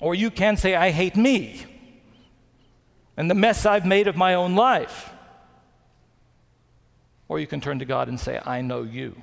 Or 0.02 0.14
you 0.14 0.30
can 0.30 0.58
say, 0.58 0.76
I 0.76 0.92
hate 0.92 1.16
me 1.16 1.66
and 3.16 3.32
the 3.32 3.36
mess 3.36 3.66
I've 3.66 3.86
made 3.86 4.08
of 4.08 4.18
my 4.18 4.36
own 4.36 4.56
life. 4.56 5.10
Or 7.30 7.40
you 7.40 7.48
can 7.48 7.62
turn 7.62 7.80
to 7.80 7.86
God 7.86 8.10
and 8.10 8.20
say, 8.20 8.40
I 8.46 8.62
know 8.62 8.84
you. 8.84 9.16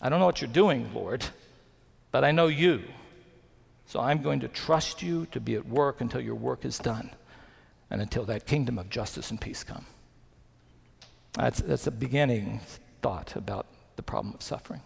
I 0.00 0.08
don't 0.08 0.20
know 0.20 0.26
what 0.26 0.40
you're 0.40 0.50
doing, 0.50 0.92
Lord, 0.94 1.24
but 2.12 2.24
I 2.24 2.30
know 2.30 2.46
you. 2.46 2.82
So 3.86 4.00
I'm 4.00 4.22
going 4.22 4.40
to 4.40 4.48
trust 4.48 5.02
you 5.02 5.26
to 5.32 5.40
be 5.40 5.56
at 5.56 5.66
work 5.66 6.00
until 6.00 6.20
your 6.20 6.34
work 6.36 6.64
is 6.64 6.78
done 6.78 7.10
and 7.90 8.00
until 8.00 8.24
that 8.26 8.46
kingdom 8.46 8.78
of 8.78 8.88
justice 8.90 9.30
and 9.30 9.40
peace 9.40 9.64
come. 9.64 9.86
That's, 11.32 11.60
that's 11.60 11.84
the 11.84 11.90
beginning 11.90 12.60
thought 13.04 13.36
about 13.36 13.66
the 13.96 14.02
problem 14.02 14.32
of 14.32 14.40
suffering. 14.40 14.80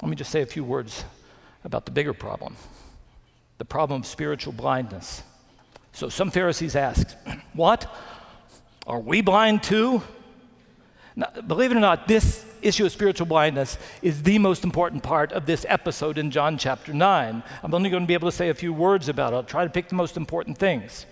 Let 0.00 0.08
me 0.08 0.16
just 0.16 0.30
say 0.30 0.40
a 0.40 0.46
few 0.46 0.64
words 0.64 1.04
about 1.62 1.84
the 1.84 1.90
bigger 1.90 2.14
problem 2.14 2.56
the 3.58 3.66
problem 3.66 4.00
of 4.00 4.06
spiritual 4.06 4.54
blindness. 4.54 5.22
So 5.92 6.08
some 6.08 6.30
Pharisees 6.30 6.74
asked, 6.74 7.14
What? 7.52 7.86
Are 8.86 8.98
we 8.98 9.20
blind 9.20 9.62
too? 9.62 10.02
Now, 11.16 11.28
believe 11.46 11.70
it 11.70 11.76
or 11.76 11.80
not, 11.80 12.08
this 12.08 12.46
issue 12.62 12.86
of 12.86 12.92
spiritual 12.92 13.26
blindness 13.26 13.76
is 14.00 14.22
the 14.22 14.38
most 14.38 14.64
important 14.64 15.02
part 15.02 15.32
of 15.32 15.44
this 15.44 15.66
episode 15.68 16.16
in 16.16 16.30
John 16.30 16.56
chapter 16.56 16.94
9. 16.94 17.42
I'm 17.62 17.74
only 17.74 17.90
going 17.90 18.04
to 18.04 18.06
be 18.06 18.14
able 18.14 18.30
to 18.30 18.36
say 18.36 18.48
a 18.48 18.54
few 18.54 18.72
words 18.72 19.10
about 19.10 19.34
it. 19.34 19.36
I'll 19.36 19.42
try 19.42 19.64
to 19.64 19.70
pick 19.70 19.90
the 19.90 19.96
most 19.96 20.16
important 20.16 20.56
things. 20.56 21.04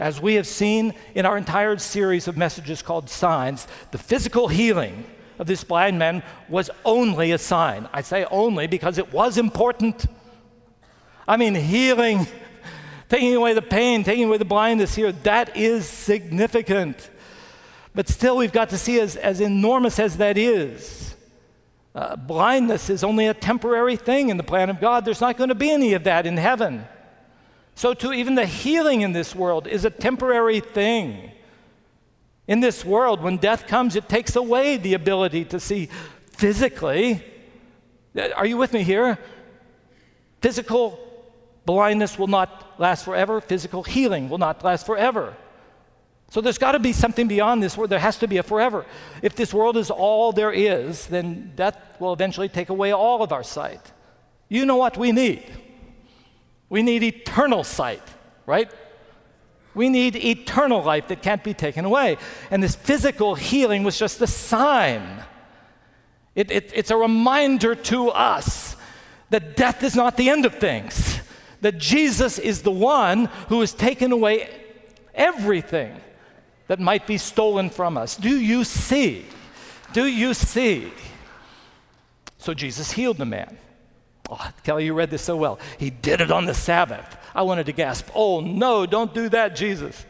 As 0.00 0.20
we 0.20 0.34
have 0.34 0.48
seen 0.48 0.94
in 1.14 1.26
our 1.26 1.38
entire 1.38 1.78
series 1.78 2.26
of 2.26 2.36
messages 2.36 2.82
called 2.82 3.08
Signs, 3.08 3.68
the 3.92 3.98
physical 3.98 4.48
healing 4.48 5.04
of 5.38 5.46
this 5.46 5.64
blind 5.64 5.98
man 5.98 6.22
was 6.48 6.70
only 6.84 7.32
a 7.32 7.38
sign. 7.38 7.88
I 7.92 8.02
say 8.02 8.24
only 8.30 8.66
because 8.66 8.98
it 8.98 9.12
was 9.12 9.38
important. 9.38 10.06
I 11.26 11.36
mean, 11.36 11.54
healing, 11.54 12.26
taking 13.08 13.34
away 13.34 13.54
the 13.54 13.62
pain, 13.62 14.04
taking 14.04 14.24
away 14.24 14.38
the 14.38 14.44
blindness 14.44 14.94
here, 14.94 15.12
that 15.12 15.56
is 15.56 15.86
significant. 15.86 17.10
But 17.94 18.08
still, 18.08 18.36
we've 18.36 18.52
got 18.52 18.70
to 18.70 18.78
see 18.78 19.00
as, 19.00 19.16
as 19.16 19.40
enormous 19.40 19.98
as 19.98 20.18
that 20.18 20.38
is. 20.38 21.16
Uh, 21.94 22.16
blindness 22.16 22.90
is 22.90 23.02
only 23.02 23.26
a 23.26 23.34
temporary 23.34 23.96
thing 23.96 24.28
in 24.28 24.36
the 24.36 24.42
plan 24.42 24.70
of 24.70 24.80
God. 24.80 25.04
There's 25.04 25.20
not 25.20 25.36
going 25.36 25.48
to 25.48 25.54
be 25.54 25.70
any 25.70 25.94
of 25.94 26.04
that 26.04 26.26
in 26.26 26.36
heaven. 26.36 26.84
So, 27.74 27.94
too, 27.94 28.12
even 28.12 28.34
the 28.34 28.46
healing 28.46 29.00
in 29.00 29.12
this 29.12 29.34
world 29.34 29.66
is 29.66 29.84
a 29.84 29.90
temporary 29.90 30.60
thing. 30.60 31.32
In 32.48 32.60
this 32.60 32.84
world, 32.84 33.20
when 33.20 33.36
death 33.36 33.66
comes, 33.66 33.94
it 33.94 34.08
takes 34.08 34.34
away 34.34 34.78
the 34.78 34.94
ability 34.94 35.44
to 35.44 35.60
see 35.60 35.90
physically. 36.32 37.22
Are 38.34 38.46
you 38.46 38.56
with 38.56 38.72
me 38.72 38.82
here? 38.82 39.18
Physical 40.40 40.98
blindness 41.66 42.18
will 42.18 42.26
not 42.26 42.80
last 42.80 43.04
forever, 43.04 43.42
physical 43.42 43.82
healing 43.82 44.30
will 44.30 44.38
not 44.38 44.64
last 44.64 44.86
forever. 44.86 45.36
So 46.30 46.40
there's 46.40 46.58
got 46.58 46.72
to 46.72 46.78
be 46.78 46.92
something 46.92 47.28
beyond 47.28 47.62
this 47.62 47.76
world. 47.76 47.90
There 47.90 47.98
has 47.98 48.18
to 48.18 48.28
be 48.28 48.38
a 48.38 48.42
forever. 48.42 48.86
If 49.22 49.34
this 49.34 49.52
world 49.52 49.76
is 49.76 49.90
all 49.90 50.32
there 50.32 50.52
is, 50.52 51.06
then 51.06 51.52
death 51.54 51.76
will 52.00 52.14
eventually 52.14 52.48
take 52.48 52.70
away 52.70 52.92
all 52.92 53.22
of 53.22 53.32
our 53.32 53.42
sight. 53.42 53.92
You 54.48 54.64
know 54.64 54.76
what 54.76 54.96
we 54.96 55.12
need? 55.12 55.44
We 56.70 56.82
need 56.82 57.02
eternal 57.02 57.64
sight, 57.64 58.02
right? 58.46 58.70
We 59.78 59.88
need 59.88 60.16
eternal 60.16 60.82
life 60.82 61.06
that 61.06 61.22
can't 61.22 61.44
be 61.44 61.54
taken 61.54 61.84
away. 61.84 62.16
And 62.50 62.60
this 62.60 62.74
physical 62.74 63.36
healing 63.36 63.84
was 63.84 63.96
just 63.96 64.20
a 64.20 64.26
sign. 64.26 65.22
It, 66.34 66.50
it, 66.50 66.72
it's 66.74 66.90
a 66.90 66.96
reminder 66.96 67.76
to 67.76 68.08
us 68.08 68.74
that 69.30 69.54
death 69.56 69.84
is 69.84 69.94
not 69.94 70.16
the 70.16 70.30
end 70.30 70.44
of 70.44 70.56
things, 70.56 71.20
that 71.60 71.78
Jesus 71.78 72.40
is 72.40 72.62
the 72.62 72.72
one 72.72 73.26
who 73.50 73.60
has 73.60 73.72
taken 73.72 74.10
away 74.10 74.50
everything 75.14 75.94
that 76.66 76.80
might 76.80 77.06
be 77.06 77.16
stolen 77.16 77.70
from 77.70 77.96
us. 77.96 78.16
Do 78.16 78.36
you 78.36 78.64
see? 78.64 79.26
Do 79.92 80.06
you 80.06 80.34
see? 80.34 80.92
So 82.38 82.52
Jesus 82.52 82.90
healed 82.90 83.18
the 83.18 83.26
man. 83.26 83.56
Oh, 84.28 84.50
Kelly, 84.64 84.86
you 84.86 84.94
read 84.94 85.10
this 85.10 85.22
so 85.22 85.36
well. 85.36 85.60
He 85.78 85.90
did 85.90 86.20
it 86.20 86.32
on 86.32 86.46
the 86.46 86.54
Sabbath. 86.54 87.16
I 87.34 87.42
wanted 87.42 87.66
to 87.66 87.72
gasp, 87.72 88.08
oh 88.14 88.40
no, 88.40 88.86
don't 88.86 89.12
do 89.14 89.28
that, 89.28 89.56
Jesus. 89.56 90.04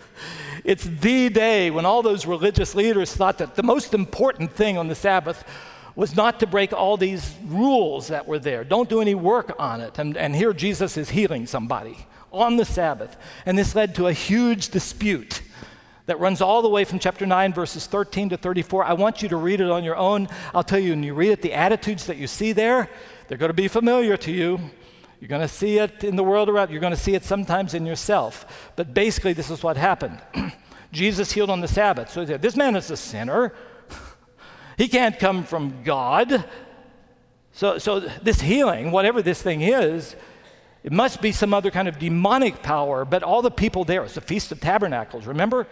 It's 0.64 0.84
the 0.84 1.28
day 1.28 1.70
when 1.70 1.86
all 1.86 2.02
those 2.02 2.26
religious 2.26 2.74
leaders 2.74 3.14
thought 3.14 3.38
that 3.38 3.54
the 3.54 3.62
most 3.62 3.94
important 3.94 4.52
thing 4.52 4.76
on 4.76 4.88
the 4.88 4.94
Sabbath 4.94 5.44
was 5.94 6.14
not 6.14 6.40
to 6.40 6.46
break 6.46 6.72
all 6.72 6.96
these 6.96 7.34
rules 7.46 8.08
that 8.08 8.26
were 8.26 8.38
there. 8.38 8.64
Don't 8.64 8.88
do 8.88 9.00
any 9.00 9.14
work 9.14 9.54
on 9.58 9.80
it. 9.80 9.98
And, 9.98 10.16
and 10.16 10.34
here 10.34 10.52
Jesus 10.52 10.96
is 10.96 11.10
healing 11.10 11.46
somebody 11.46 12.06
on 12.32 12.56
the 12.56 12.64
Sabbath. 12.64 13.16
And 13.46 13.58
this 13.58 13.74
led 13.74 13.94
to 13.96 14.06
a 14.06 14.12
huge 14.12 14.68
dispute 14.68 15.42
that 16.06 16.20
runs 16.20 16.40
all 16.40 16.62
the 16.62 16.68
way 16.68 16.84
from 16.84 16.98
chapter 16.98 17.26
9, 17.26 17.52
verses 17.52 17.86
13 17.86 18.30
to 18.30 18.36
34. 18.36 18.84
I 18.84 18.92
want 18.94 19.22
you 19.22 19.28
to 19.28 19.36
read 19.36 19.60
it 19.60 19.70
on 19.70 19.84
your 19.84 19.96
own. 19.96 20.28
I'll 20.54 20.62
tell 20.62 20.78
you, 20.78 20.90
when 20.90 21.02
you 21.02 21.14
read 21.14 21.30
it, 21.30 21.42
the 21.42 21.52
attitudes 21.52 22.06
that 22.06 22.16
you 22.16 22.26
see 22.26 22.52
there, 22.52 22.88
they're 23.26 23.36
going 23.36 23.50
to 23.50 23.54
be 23.54 23.68
familiar 23.68 24.16
to 24.18 24.32
you. 24.32 24.58
You're 25.20 25.28
going 25.28 25.42
to 25.42 25.48
see 25.48 25.78
it 25.78 26.04
in 26.04 26.16
the 26.16 26.22
world 26.22 26.48
around. 26.48 26.70
You're 26.70 26.80
going 26.80 26.94
to 26.94 26.98
see 26.98 27.14
it 27.14 27.24
sometimes 27.24 27.74
in 27.74 27.84
yourself. 27.84 28.70
But 28.76 28.94
basically, 28.94 29.32
this 29.32 29.50
is 29.50 29.62
what 29.62 29.76
happened. 29.76 30.20
Jesus 30.92 31.32
healed 31.32 31.50
on 31.50 31.60
the 31.60 31.68
Sabbath. 31.68 32.10
So 32.10 32.24
this 32.24 32.56
man 32.56 32.76
is 32.76 32.90
a 32.90 32.96
sinner. 32.96 33.52
he 34.78 34.88
can't 34.88 35.18
come 35.18 35.44
from 35.44 35.82
God. 35.82 36.44
So, 37.52 37.78
so 37.78 38.00
this 38.00 38.40
healing, 38.40 38.92
whatever 38.92 39.20
this 39.20 39.42
thing 39.42 39.62
is, 39.62 40.14
it 40.84 40.92
must 40.92 41.20
be 41.20 41.32
some 41.32 41.52
other 41.52 41.72
kind 41.72 41.88
of 41.88 41.98
demonic 41.98 42.62
power. 42.62 43.04
But 43.04 43.24
all 43.24 43.42
the 43.42 43.50
people 43.50 43.84
there, 43.84 44.04
it's 44.04 44.14
the 44.14 44.20
Feast 44.20 44.52
of 44.52 44.60
Tabernacles. 44.60 45.26
Remember, 45.26 45.66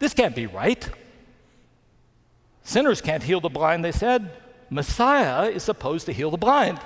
this 0.00 0.12
can't 0.12 0.34
be 0.34 0.46
right. 0.46 0.88
Sinners 2.64 3.00
can't 3.00 3.22
heal 3.22 3.40
the 3.40 3.48
blind, 3.48 3.84
they 3.84 3.92
said. 3.92 4.30
Messiah 4.68 5.48
is 5.48 5.62
supposed 5.62 6.06
to 6.06 6.12
heal 6.12 6.30
the 6.30 6.36
blind. 6.36 6.80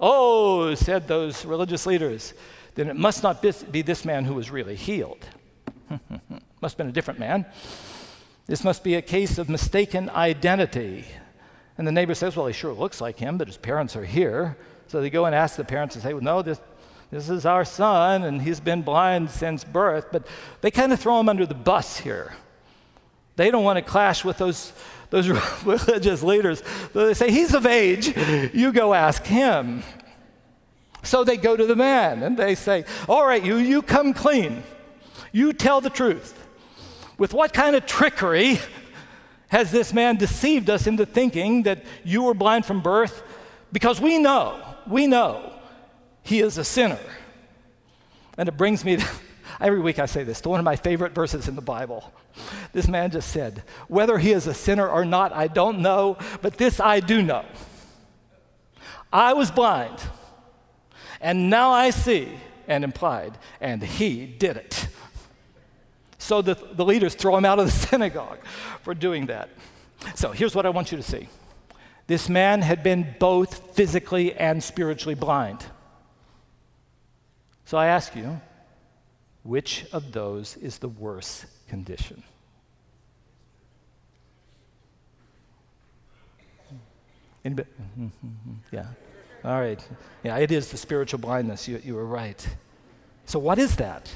Oh, 0.00 0.74
said 0.74 1.08
those 1.08 1.44
religious 1.44 1.86
leaders, 1.86 2.34
then 2.74 2.88
it 2.88 2.96
must 2.96 3.22
not 3.22 3.42
be 3.72 3.82
this 3.82 4.04
man 4.04 4.24
who 4.24 4.34
was 4.34 4.50
really 4.50 4.76
healed. 4.76 5.24
must 6.60 6.74
have 6.74 6.76
been 6.76 6.88
a 6.88 6.92
different 6.92 7.20
man. 7.20 7.46
This 8.46 8.62
must 8.62 8.84
be 8.84 8.94
a 8.94 9.02
case 9.02 9.38
of 9.38 9.48
mistaken 9.48 10.10
identity. 10.10 11.06
And 11.78 11.86
the 11.86 11.92
neighbor 11.92 12.14
says, 12.14 12.36
Well, 12.36 12.46
he 12.46 12.52
sure 12.52 12.72
looks 12.72 13.00
like 13.00 13.18
him, 13.18 13.38
but 13.38 13.48
his 13.48 13.56
parents 13.56 13.96
are 13.96 14.04
here. 14.04 14.56
So 14.88 15.00
they 15.00 15.10
go 15.10 15.24
and 15.24 15.34
ask 15.34 15.56
the 15.56 15.64
parents 15.64 15.94
and 15.94 16.04
say, 16.04 16.14
Well, 16.14 16.22
no, 16.22 16.42
this, 16.42 16.60
this 17.10 17.28
is 17.28 17.46
our 17.46 17.64
son, 17.64 18.24
and 18.24 18.40
he's 18.40 18.60
been 18.60 18.82
blind 18.82 19.30
since 19.30 19.64
birth. 19.64 20.08
But 20.12 20.26
they 20.60 20.70
kind 20.70 20.92
of 20.92 21.00
throw 21.00 21.18
him 21.18 21.28
under 21.28 21.46
the 21.46 21.54
bus 21.54 21.98
here. 21.98 22.34
They 23.36 23.50
don't 23.50 23.64
want 23.64 23.76
to 23.76 23.82
clash 23.82 24.24
with 24.24 24.38
those, 24.38 24.72
those 25.10 25.28
religious 25.64 26.22
leaders, 26.22 26.62
they 26.92 27.14
say, 27.14 27.30
He's 27.30 27.54
of 27.54 27.66
age. 27.66 28.16
You 28.52 28.72
go 28.72 28.94
ask 28.94 29.24
him. 29.24 29.82
So 31.02 31.22
they 31.22 31.36
go 31.36 31.56
to 31.56 31.66
the 31.66 31.76
man 31.76 32.22
and 32.22 32.36
they 32.36 32.54
say, 32.54 32.84
All 33.08 33.26
right, 33.26 33.42
you, 33.42 33.56
you 33.56 33.82
come 33.82 34.12
clean. 34.12 34.62
You 35.32 35.52
tell 35.52 35.80
the 35.80 35.90
truth. 35.90 36.42
With 37.18 37.32
what 37.32 37.52
kind 37.52 37.76
of 37.76 37.86
trickery 37.86 38.58
has 39.48 39.70
this 39.70 39.92
man 39.92 40.16
deceived 40.16 40.68
us 40.68 40.86
into 40.86 41.06
thinking 41.06 41.62
that 41.62 41.84
you 42.04 42.24
were 42.24 42.34
blind 42.34 42.66
from 42.66 42.80
birth? 42.80 43.22
Because 43.72 44.00
we 44.00 44.18
know, 44.18 44.60
we 44.86 45.06
know 45.06 45.52
he 46.22 46.40
is 46.40 46.58
a 46.58 46.64
sinner. 46.64 46.98
And 48.36 48.48
it 48.48 48.56
brings 48.56 48.84
me 48.84 48.96
to, 48.96 49.06
every 49.60 49.80
week 49.80 49.98
I 49.98 50.06
say 50.06 50.24
this, 50.24 50.40
to 50.42 50.48
one 50.48 50.58
of 50.58 50.64
my 50.64 50.76
favorite 50.76 51.12
verses 51.12 51.48
in 51.48 51.54
the 51.54 51.62
Bible. 51.62 52.12
This 52.76 52.88
man 52.88 53.10
just 53.10 53.30
said, 53.30 53.62
Whether 53.88 54.18
he 54.18 54.32
is 54.32 54.46
a 54.46 54.52
sinner 54.52 54.86
or 54.86 55.06
not, 55.06 55.32
I 55.32 55.46
don't 55.48 55.78
know, 55.78 56.18
but 56.42 56.58
this 56.58 56.78
I 56.78 57.00
do 57.00 57.22
know. 57.22 57.46
I 59.10 59.32
was 59.32 59.50
blind, 59.50 59.98
and 61.18 61.48
now 61.48 61.70
I 61.70 61.88
see, 61.88 62.28
and 62.68 62.84
implied, 62.84 63.38
and 63.62 63.82
he 63.82 64.26
did 64.26 64.58
it. 64.58 64.88
So 66.18 66.42
the, 66.42 66.54
the 66.54 66.84
leaders 66.84 67.14
throw 67.14 67.34
him 67.38 67.46
out 67.46 67.58
of 67.58 67.64
the 67.64 67.72
synagogue 67.88 68.44
for 68.82 68.92
doing 68.92 69.24
that. 69.28 69.48
So 70.14 70.32
here's 70.32 70.54
what 70.54 70.66
I 70.66 70.68
want 70.68 70.92
you 70.92 70.98
to 70.98 71.02
see 71.02 71.30
this 72.06 72.28
man 72.28 72.60
had 72.60 72.82
been 72.82 73.16
both 73.18 73.74
physically 73.74 74.34
and 74.34 74.62
spiritually 74.62 75.14
blind. 75.14 75.64
So 77.64 77.78
I 77.78 77.86
ask 77.86 78.14
you, 78.14 78.38
which 79.44 79.86
of 79.94 80.12
those 80.12 80.58
is 80.58 80.76
the 80.76 80.88
worse 80.88 81.46
condition? 81.70 82.22
Anybody? 87.46 87.68
Mm-hmm. 88.00 88.54
Yeah. 88.72 88.86
All 89.44 89.60
right. 89.60 89.88
Yeah, 90.24 90.36
it 90.38 90.50
is 90.50 90.68
the 90.72 90.76
spiritual 90.76 91.20
blindness. 91.20 91.68
You, 91.68 91.80
you 91.84 91.94
were 91.94 92.04
right. 92.04 92.44
So, 93.24 93.38
what 93.38 93.60
is 93.60 93.76
that? 93.76 94.12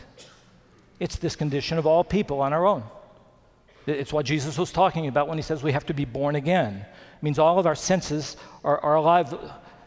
It's 0.99 1.14
this 1.14 1.37
condition 1.37 1.79
of 1.79 1.87
all 1.87 2.03
people 2.03 2.40
on 2.40 2.53
our 2.53 2.66
own. 2.66 2.83
It's 3.87 4.12
what 4.12 4.27
Jesus 4.27 4.59
was 4.59 4.73
talking 4.73 5.07
about 5.07 5.29
when 5.29 5.38
he 5.38 5.43
says 5.43 5.62
we 5.62 5.71
have 5.71 5.87
to 5.87 5.95
be 5.95 6.05
born 6.05 6.35
again. 6.35 6.85
It 6.85 7.23
means 7.23 7.38
all 7.38 7.61
of 7.61 7.66
our 7.66 7.77
senses 7.77 8.37
are, 8.64 8.81
are 8.81 8.97
alive 8.97 9.33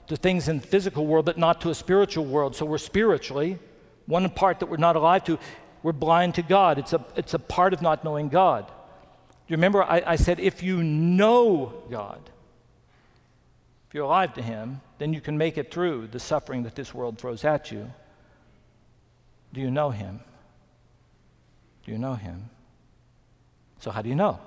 to 0.07 0.15
things 0.15 0.47
in 0.47 0.61
the 0.61 0.67
physical 0.67 1.05
world, 1.05 1.25
but 1.25 1.37
not 1.37 1.59
to 1.61 1.69
a 1.69 1.75
spiritual 1.75 2.23
world. 2.23 2.55
So 2.55 2.65
we're 2.65 2.77
spiritually, 2.77 3.59
one 4.05 4.29
part 4.29 4.61
that 4.61 4.67
we're 4.67 4.77
not 4.77 4.95
alive 4.95 5.25
to, 5.25 5.37
we're 5.83 5.91
blind 5.91 6.35
to 6.35 6.41
God. 6.41 6.79
It's 6.79 6.93
a, 6.93 7.05
it's 7.17 7.33
a 7.33 7.39
part 7.39 7.73
of 7.73 7.81
not 7.81 8.05
knowing 8.05 8.29
God. 8.29 8.67
Do 8.67 9.49
you 9.49 9.57
remember 9.57 9.83
I, 9.83 10.01
I 10.05 10.15
said, 10.15 10.39
if 10.39 10.63
you 10.63 10.81
know 10.81 11.83
God, 11.91 12.21
if 13.93 13.97
you're 13.97 14.05
alive 14.05 14.33
to 14.33 14.41
Him, 14.41 14.81
then 14.97 15.13
you 15.13 15.21
can 15.21 15.37
make 15.37 15.55
it 15.55 15.69
through 15.69 16.07
the 16.07 16.19
suffering 16.19 16.63
that 16.63 16.73
this 16.73 16.95
world 16.95 17.19
throws 17.19 17.45
at 17.45 17.71
you. 17.71 17.93
Do 19.53 19.61
you 19.61 19.69
know 19.69 19.91
Him? 19.91 20.19
Do 21.85 21.91
you 21.91 21.99
know 21.99 22.15
Him? 22.15 22.49
So, 23.77 23.91
how 23.91 24.01
do 24.01 24.09
you 24.09 24.15
know? 24.15 24.39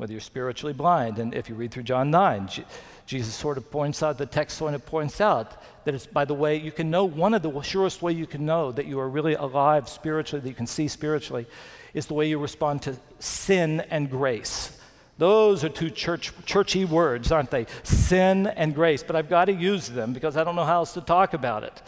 whether 0.00 0.12
you're 0.12 0.20
spiritually 0.20 0.72
blind. 0.72 1.18
And 1.18 1.34
if 1.34 1.50
you 1.50 1.54
read 1.54 1.72
through 1.72 1.82
John 1.82 2.10
9, 2.10 2.48
J- 2.48 2.64
Jesus 3.04 3.34
sort 3.34 3.58
of 3.58 3.70
points 3.70 4.02
out, 4.02 4.16
the 4.16 4.24
text 4.24 4.56
sort 4.56 4.72
of 4.72 4.86
points 4.86 5.20
out 5.20 5.62
that 5.84 5.94
it's 5.94 6.06
by 6.06 6.24
the 6.24 6.32
way 6.32 6.56
you 6.56 6.72
can 6.72 6.90
know, 6.90 7.04
one 7.04 7.34
of 7.34 7.42
the 7.42 7.60
surest 7.60 8.00
way 8.00 8.10
you 8.12 8.26
can 8.26 8.46
know 8.46 8.72
that 8.72 8.86
you 8.86 8.98
are 8.98 9.08
really 9.10 9.34
alive 9.34 9.90
spiritually, 9.90 10.40
that 10.42 10.48
you 10.48 10.54
can 10.54 10.66
see 10.66 10.88
spiritually, 10.88 11.46
is 11.92 12.06
the 12.06 12.14
way 12.14 12.26
you 12.26 12.38
respond 12.38 12.80
to 12.80 12.96
sin 13.18 13.80
and 13.90 14.10
grace. 14.10 14.79
Those 15.20 15.64
are 15.64 15.68
two 15.68 15.90
church, 15.90 16.32
churchy 16.46 16.86
words, 16.86 17.30
aren't 17.30 17.50
they? 17.50 17.66
Sin 17.82 18.46
and 18.46 18.74
grace. 18.74 19.02
But 19.02 19.16
I've 19.16 19.28
got 19.28 19.44
to 19.44 19.52
use 19.52 19.86
them 19.86 20.14
because 20.14 20.34
I 20.34 20.44
don't 20.44 20.56
know 20.56 20.64
how 20.64 20.76
else 20.76 20.94
to 20.94 21.02
talk 21.02 21.34
about 21.34 21.62
it. 21.62 21.82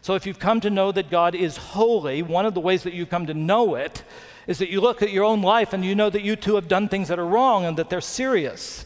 So 0.00 0.16
if 0.16 0.26
you've 0.26 0.40
come 0.40 0.60
to 0.62 0.68
know 0.68 0.90
that 0.90 1.08
God 1.08 1.36
is 1.36 1.56
holy, 1.56 2.22
one 2.22 2.44
of 2.44 2.54
the 2.54 2.60
ways 2.60 2.82
that 2.82 2.92
you 2.92 3.06
come 3.06 3.26
to 3.26 3.34
know 3.34 3.76
it 3.76 4.02
is 4.48 4.58
that 4.58 4.68
you 4.68 4.80
look 4.80 5.00
at 5.00 5.12
your 5.12 5.22
own 5.22 5.42
life 5.42 5.72
and 5.72 5.84
you 5.84 5.94
know 5.94 6.10
that 6.10 6.22
you 6.22 6.34
too 6.34 6.56
have 6.56 6.66
done 6.66 6.88
things 6.88 7.06
that 7.06 7.20
are 7.20 7.24
wrong 7.24 7.64
and 7.66 7.76
that 7.76 7.88
they're 7.88 8.00
serious. 8.00 8.84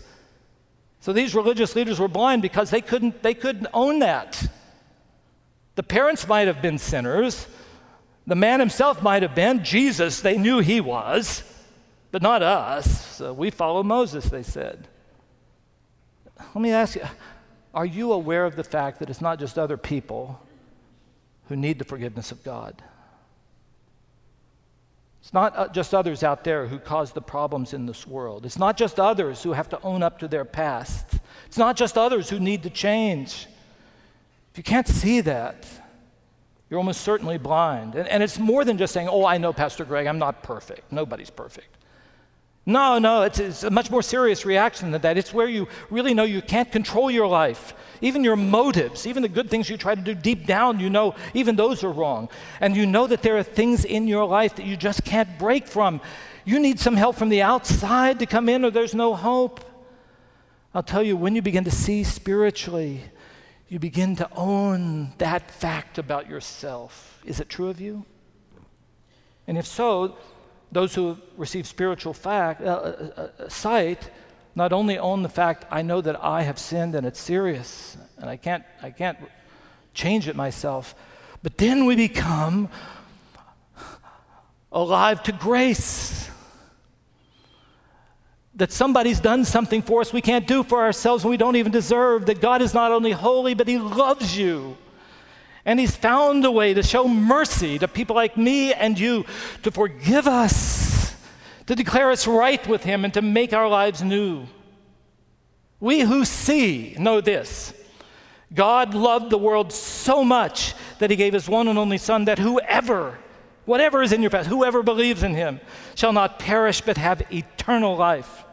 So 1.01 1.15
these 1.15 1.35
religious 1.35 1.75
leaders 1.75 1.99
were 1.99 2.07
blind 2.07 2.43
because 2.43 2.69
they 2.69 2.83
couldn't, 2.83 3.23
they 3.23 3.33
couldn't 3.33 3.69
own 3.73 4.01
that. 4.01 4.47
The 5.75 5.83
parents 5.83 6.29
might 6.29 6.49
have 6.49 6.61
been 6.61 6.77
sinners. 6.77 7.47
The 8.27 8.37
man 8.37 8.61
himself 8.61 9.03
might 9.03 9.23
have 9.23 9.35
been. 9.35 9.65
Jesus, 9.65 10.21
they 10.21 10.37
knew 10.37 10.59
he 10.59 10.83
was 10.83 11.51
but 12.17 12.23
not 12.23 12.43
us. 12.43 13.21
we 13.21 13.51
follow 13.51 13.83
Moses, 13.83 14.25
they 14.31 14.43
said. 14.43 14.89
Let 16.39 16.57
me 16.57 16.71
ask 16.71 16.95
you 16.95 17.03
are 17.75 17.85
you 17.85 18.11
aware 18.13 18.47
of 18.47 18.57
the 18.57 18.65
fact 18.65 19.01
that 19.01 19.11
it's 19.11 19.21
not 19.21 19.39
just 19.39 19.59
other 19.59 19.77
people 19.77 20.41
who 21.49 21.57
need 21.57 21.79
the 21.79 21.85
forgiveness 21.85 22.33
of 22.33 22.43
God? 22.43 22.83
It's 25.21 25.35
not 25.35 25.55
uh, 25.59 25.69
just 25.69 25.93
others 25.93 26.23
out 26.23 26.43
there 26.43 26.67
who 26.67 26.79
cause 26.79 27.13
the 27.13 27.21
problems 27.21 27.75
in 27.75 27.85
this 27.85 28.07
world. 28.07 28.47
It's 28.47 28.59
not 28.59 28.79
just 28.79 28.99
others 28.99 29.43
who 29.43 29.53
have 29.53 29.69
to 29.69 29.83
own 29.83 30.03
up 30.03 30.19
to 30.21 30.27
their 30.27 30.47
past. 30.47 31.19
It's 31.49 31.59
not 31.59 31.77
just 31.77 31.99
others 31.99 32.31
who 32.31 32.41
need 32.41 32.63
to 32.63 32.71
change. 32.71 33.47
If 34.53 34.57
you 34.57 34.63
can't 34.63 34.89
see 34.89 35.21
that, 35.21 35.67
you're 36.71 36.79
almost 36.79 37.03
certainly 37.03 37.37
blind. 37.37 37.95
And, 37.95 38.09
and 38.09 38.23
it's 38.23 38.39
more 38.39 38.65
than 38.65 38.79
just 38.79 38.95
saying, 38.95 39.09
oh, 39.11 39.27
I 39.27 39.37
know, 39.37 39.53
Pastor 39.53 39.85
Greg, 39.85 40.07
I'm 40.07 40.19
not 40.19 40.43
perfect. 40.43 40.91
Nobody's 40.91 41.29
perfect. 41.29 41.76
No, 42.69 42.99
no, 42.99 43.23
it's, 43.23 43.39
it's, 43.39 43.63
a 43.63 43.71
much 43.71 43.93
more 43.93 44.03
serious 44.03 44.45
reaction 44.45 44.91
than 44.91 45.01
that. 45.03 45.17
It's 45.17 45.33
where 45.33 45.47
you 45.47 45.69
really 45.89 46.15
know 46.15 46.25
you 46.25 46.43
can't 46.43 46.71
control 46.71 47.09
your 47.13 47.29
life. 47.29 47.75
Even 48.01 48.25
your 48.25 48.35
motives, 48.35 49.07
even 49.07 49.23
the 49.23 49.29
good 49.29 49.49
things 49.49 49.71
you 49.71 49.77
try 49.77 49.95
to 49.95 50.01
do 50.01 50.15
deep 50.15 50.47
down, 50.47 50.81
you 50.81 50.91
know 50.91 51.15
even 51.33 51.55
those 51.55 51.85
are 51.85 51.93
wrong. 51.93 52.29
And 52.61 52.77
you 52.77 52.85
know 52.85 53.07
that 53.07 53.23
there 53.23 53.39
are 53.39 53.45
things 53.45 53.85
in 53.85 54.09
your 54.09 54.27
life 54.27 54.57
that 54.57 54.67
you 54.67 54.77
just 54.77 55.05
can't 55.05 55.39
break 55.39 55.69
from. 55.69 56.01
You 56.45 56.59
need 56.59 56.81
some 56.81 56.97
help 56.97 57.15
from 57.17 57.29
the 57.29 57.41
outside 57.41 58.19
to 58.19 58.27
come 58.27 58.49
in, 58.49 58.65
or 58.65 58.71
there's 58.73 58.95
no 58.95 59.15
hope. 59.15 59.65
I'll 60.75 60.83
tell 60.83 61.03
you, 61.03 61.17
when 61.17 61.37
you 61.37 61.43
begin 61.43 61.65
to 61.65 61.71
see 61.71 62.03
spiritually, 62.03 63.03
you 63.69 63.79
begin 63.79 64.17
to 64.17 64.29
own 64.35 65.13
that 65.19 65.51
fact 65.51 65.99
about 65.99 66.29
yourself. 66.29 67.23
Is 67.25 67.39
it 67.39 67.49
true 67.49 67.69
of 67.69 67.81
you? 67.81 68.05
And 69.47 69.57
if 69.57 69.67
so, 69.67 70.17
those 70.73 70.95
who 70.95 71.17
receive 71.37 71.67
spiritual 71.67 72.13
fact, 72.13 72.61
uh, 72.61 72.65
uh, 72.65 73.29
uh, 73.39 73.49
sight 73.49 74.11
not 74.55 74.73
only 74.73 74.99
own 74.99 75.23
the 75.23 75.29
fact, 75.29 75.67
I 75.71 75.83
know 75.83 76.01
that 76.01 76.23
I 76.25 76.43
have 76.43 76.59
sinned 76.59 76.95
and 76.95 77.07
it's 77.07 77.21
serious 77.21 77.97
and 78.19 78.29
I 78.29 78.37
can't, 78.37 78.65
I 78.83 78.91
can't 78.91 79.19
change 79.93 80.29
it 80.29 80.35
myself, 80.35 80.95
but 81.43 81.59
then 81.59 81.85
we 81.85 81.95
become 81.95 82.71
alive 84.73 85.23
to 85.25 85.33
grace. 85.33 86.31
That 88.55 88.73
somebody's 88.73 89.21
done 89.21 89.45
something 89.45 89.83
for 89.83 90.01
us 90.01 90.15
we 90.15 90.23
can't 90.23 90.47
do 90.47 90.63
for 90.63 90.81
ourselves 90.81 91.25
and 91.25 91.31
we 91.31 91.37
don't 91.37 91.57
even 91.57 91.71
deserve. 91.71 92.25
That 92.27 92.41
God 92.41 92.63
is 92.63 92.73
not 92.73 92.91
only 92.91 93.13
holy, 93.13 93.53
but 93.53 93.69
He 93.69 93.79
loves 93.79 94.37
you. 94.37 94.79
And 95.67 95.81
he's 95.81 95.97
found 95.97 96.45
a 96.45 96.51
way 96.51 96.73
to 96.75 96.83
show 96.83 97.09
mercy 97.09 97.79
to 97.81 97.89
people 97.89 98.15
like 98.15 98.37
me 98.37 98.73
and 98.73 98.99
you, 98.99 99.27
to 99.65 99.73
forgive 99.73 100.29
us, 100.29 101.15
to 101.67 101.75
declare 101.75 102.13
us 102.13 102.27
right 102.29 102.65
with 102.69 102.85
him, 102.85 103.05
and 103.05 103.13
to 103.15 103.21
make 103.21 103.53
our 103.53 103.69
lives 103.69 104.01
new. 104.01 104.47
We 105.81 106.01
who 106.01 106.25
see 106.25 106.95
know 106.99 107.21
this 107.21 107.75
God 108.55 108.95
loved 108.95 109.31
the 109.31 109.39
world 109.39 109.73
so 109.73 110.23
much 110.23 110.75
that 111.01 111.11
he 111.11 111.17
gave 111.17 111.33
his 111.33 111.49
one 111.49 111.67
and 111.67 111.81
only 111.81 111.99
Son, 111.99 112.27
that 112.27 112.39
whoever, 112.39 113.19
whatever 113.65 114.03
is 114.03 114.13
in 114.13 114.23
your 114.23 114.31
past, 114.31 114.49
whoever 114.49 114.85
believes 114.85 115.25
in 115.25 115.35
him, 115.35 115.61
shall 115.97 116.13
not 116.13 116.39
perish 116.39 116.81
but 116.81 116.97
have 116.97 117.23
eternal 117.33 117.97
life. 117.97 118.45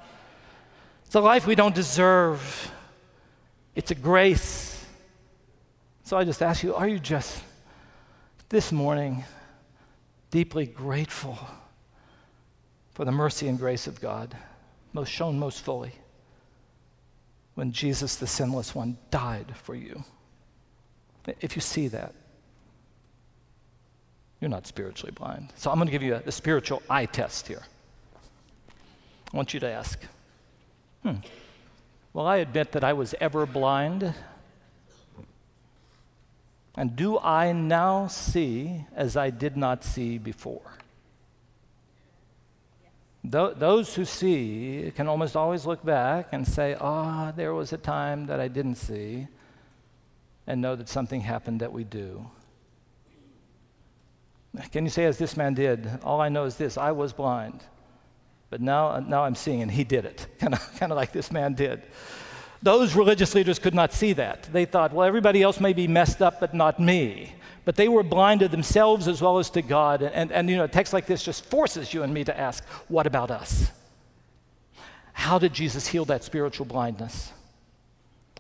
It's 1.06 1.14
a 1.14 1.22
life 1.22 1.46
we 1.46 1.54
don't 1.54 1.76
deserve, 1.76 2.72
it's 3.76 3.92
a 3.92 3.96
grace. 3.96 4.73
So 6.04 6.18
I 6.18 6.26
just 6.26 6.42
ask 6.42 6.64
you 6.64 6.76
are 6.76 6.88
you 6.88 7.00
just 7.00 7.44
this 8.50 8.72
morning 8.72 9.24
deeply 10.32 10.66
grateful 10.66 11.40
for 12.92 13.06
the 13.06 13.12
mercy 13.12 13.48
and 13.48 13.58
grace 13.58 13.88
of 13.88 14.02
God, 14.02 14.36
most 14.92 15.10
shown 15.10 15.40
most 15.40 15.62
fully 15.62 15.94
when 17.56 17.72
Jesus, 17.72 18.18
the 18.18 18.28
sinless 18.28 18.76
one, 18.76 18.98
died 19.12 19.56
for 19.56 19.76
you? 19.76 20.04
If 21.40 21.56
you 21.56 21.62
see 21.62 21.88
that, 21.88 22.14
you're 24.42 24.50
not 24.50 24.68
spiritually 24.68 25.14
blind. 25.16 25.54
So 25.56 25.72
I'm 25.72 25.78
going 25.78 25.88
to 25.88 25.92
give 25.92 26.04
you 26.04 26.16
a, 26.16 26.24
a 26.26 26.32
spiritual 26.32 26.84
eye 26.90 27.06
test 27.06 27.48
here. 27.48 27.64
I 29.34 29.38
want 29.38 29.54
you 29.54 29.60
to 29.62 29.70
ask, 29.70 30.00
hmm, 31.02 31.16
I 32.14 32.38
admit 32.38 32.74
that 32.74 32.84
I 32.84 32.92
was 32.92 33.16
ever 33.22 33.46
blind? 33.46 34.14
And 36.76 36.96
do 36.96 37.20
I 37.20 37.52
now 37.52 38.08
see 38.08 38.86
as 38.96 39.16
I 39.16 39.30
did 39.30 39.56
not 39.56 39.84
see 39.84 40.18
before? 40.18 40.62
Th- 43.30 43.56
those 43.56 43.96
who 43.96 44.06
see 44.06 44.92
can 44.96 45.08
almost 45.08 45.36
always 45.36 45.66
look 45.66 45.86
back 45.86 46.30
and 46.32 46.48
say, 46.48 46.76
ah, 46.80 47.30
oh, 47.30 47.34
there 47.36 47.54
was 47.54 47.72
a 47.74 47.78
time 47.78 48.26
that 48.26 48.40
I 48.40 48.48
didn't 48.48 48.76
see, 48.76 49.28
and 50.46 50.62
know 50.62 50.76
that 50.76 50.90
something 50.90 51.22
happened 51.22 51.62
that 51.62 51.72
we 51.72 51.84
do. 51.84 52.26
Can 54.72 54.84
you 54.84 54.90
say, 54.90 55.06
as 55.06 55.18
this 55.18 55.38
man 55.38 55.54
did, 55.54 55.88
all 56.04 56.22
I 56.22 56.30
know 56.30 56.44
is 56.44 56.58
this 56.58 56.78
I 56.78 56.92
was 56.92 57.14
blind, 57.14 57.64
but 58.50 58.62
now, 58.62 59.00
now 59.00 59.24
I'm 59.24 59.36
seeing, 59.36 59.62
and 59.62 59.72
he 59.72 59.84
did 59.84 60.06
it, 60.06 60.28
kind 60.40 60.54
of, 60.54 60.80
kind 60.80 60.92
of 60.92 60.98
like 60.98 61.12
this 61.12 61.32
man 61.32 61.54
did. 61.54 61.82
Those 62.64 62.96
religious 62.96 63.36
leaders 63.36 63.60
could 63.60 63.76
not 63.76 63.92
see 63.92 64.14
that. 64.14 64.44
They 64.54 64.64
thought, 64.64 64.94
well, 64.94 65.06
everybody 65.06 65.44
else 65.44 65.60
may 65.60 65.74
be 65.74 65.86
messed 65.86 66.22
up, 66.22 66.40
but 66.40 66.54
not 66.54 66.80
me. 66.80 67.36
But 67.66 67.76
they 67.76 67.90
were 67.90 68.04
blind 68.04 68.40
to 68.40 68.48
themselves 68.48 69.10
as 69.10 69.22
well 69.22 69.38
as 69.38 69.50
to 69.52 69.62
God. 69.62 70.02
And, 70.02 70.16
and, 70.16 70.32
and 70.32 70.50
you 70.50 70.56
know, 70.56 70.64
a 70.64 70.70
text 70.70 70.94
like 70.94 71.06
this 71.06 71.24
just 71.24 71.46
forces 71.46 71.94
you 71.94 72.04
and 72.04 72.14
me 72.14 72.24
to 72.24 72.40
ask, 72.40 72.64
what 72.88 73.06
about 73.06 73.32
us? 73.32 73.70
How 75.12 75.40
did 75.40 75.54
Jesus 75.54 75.88
heal 75.88 76.06
that 76.06 76.24
spiritual 76.24 76.66
blindness? 76.66 77.34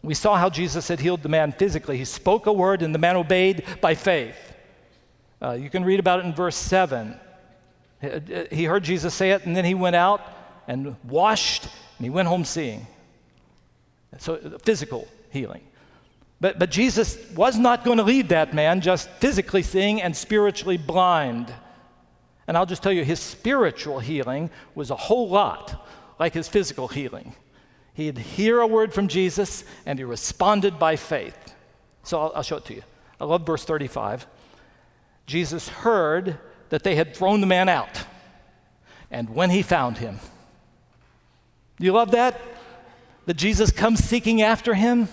We 0.02 0.14
saw 0.14 0.38
how 0.38 0.50
Jesus 0.50 0.88
had 0.88 1.02
healed 1.02 1.22
the 1.22 1.30
man 1.30 1.52
physically. 1.52 1.98
He 1.98 2.06
spoke 2.06 2.46
a 2.46 2.54
word, 2.54 2.82
and 2.82 2.96
the 2.96 3.00
man 3.00 3.18
obeyed 3.18 3.66
by 3.82 3.94
faith. 3.94 4.38
Uh, 5.42 5.52
you 5.52 5.70
can 5.70 5.84
read 5.84 6.00
about 6.00 6.20
it 6.20 6.26
in 6.26 6.34
verse 6.34 6.56
7. 6.56 7.20
He 8.52 8.64
heard 8.64 8.86
Jesus 8.86 9.14
say 9.14 9.32
it, 9.32 9.46
and 9.46 9.56
then 9.56 9.66
he 9.66 9.74
went 9.74 9.98
out 9.98 10.22
and 10.66 10.96
washed, 11.04 11.64
and 11.98 12.06
he 12.06 12.10
went 12.10 12.30
home 12.30 12.46
seeing. 12.46 12.88
So, 14.19 14.58
physical 14.63 15.08
healing. 15.30 15.63
But, 16.39 16.60
but 16.60 16.71
Jesus 16.71 17.17
was 17.32 17.58
not 17.58 17.86
going 17.86 17.97
to 17.97 18.04
leave 18.04 18.28
that 18.28 18.54
man 18.54 18.82
just 18.82 19.10
physically 19.12 19.63
seeing 19.63 20.02
and 20.02 20.15
spiritually 20.15 20.78
blind. 20.78 21.54
And 22.47 22.58
I'll 22.58 22.65
just 22.65 22.84
tell 22.84 22.91
you, 22.91 23.06
his 23.06 23.19
spiritual 23.19 23.99
healing 23.99 24.49
was 24.76 24.91
a 24.91 24.95
whole 24.95 25.30
lot 25.30 25.88
like 26.19 26.34
his 26.34 26.49
physical 26.49 26.89
healing. 26.89 27.34
He'd 27.93 28.17
hear 28.17 28.60
a 28.60 28.67
word 28.67 28.93
from 28.93 29.08
Jesus 29.08 29.63
and 29.86 29.97
he 29.97 30.04
responded 30.04 30.78
by 30.78 30.95
faith. 30.95 31.56
So 32.04 32.19
I'll, 32.19 32.32
I'll 32.36 32.43
show 32.43 32.58
it 32.58 32.65
to 32.65 32.73
you. 32.73 32.84
I 33.21 33.26
love 33.26 33.45
verse 33.45 33.63
35. 33.63 34.28
Jesus 35.26 35.69
heard 35.69 36.38
that 36.69 36.84
they 36.84 36.95
had 36.95 37.15
thrown 37.15 37.39
the 37.39 37.47
man 37.47 37.69
out. 37.69 38.04
And 39.10 39.30
when 39.30 39.49
he 39.49 39.62
found 39.62 39.99
him, 39.99 40.19
you 41.80 41.93
love 41.93 42.12
that? 42.12 42.41
That 43.26 43.36
Jesus 43.36 43.72
comes 43.72 44.04
seeking 44.04 44.42
after 44.42 44.74
him? 44.74 45.08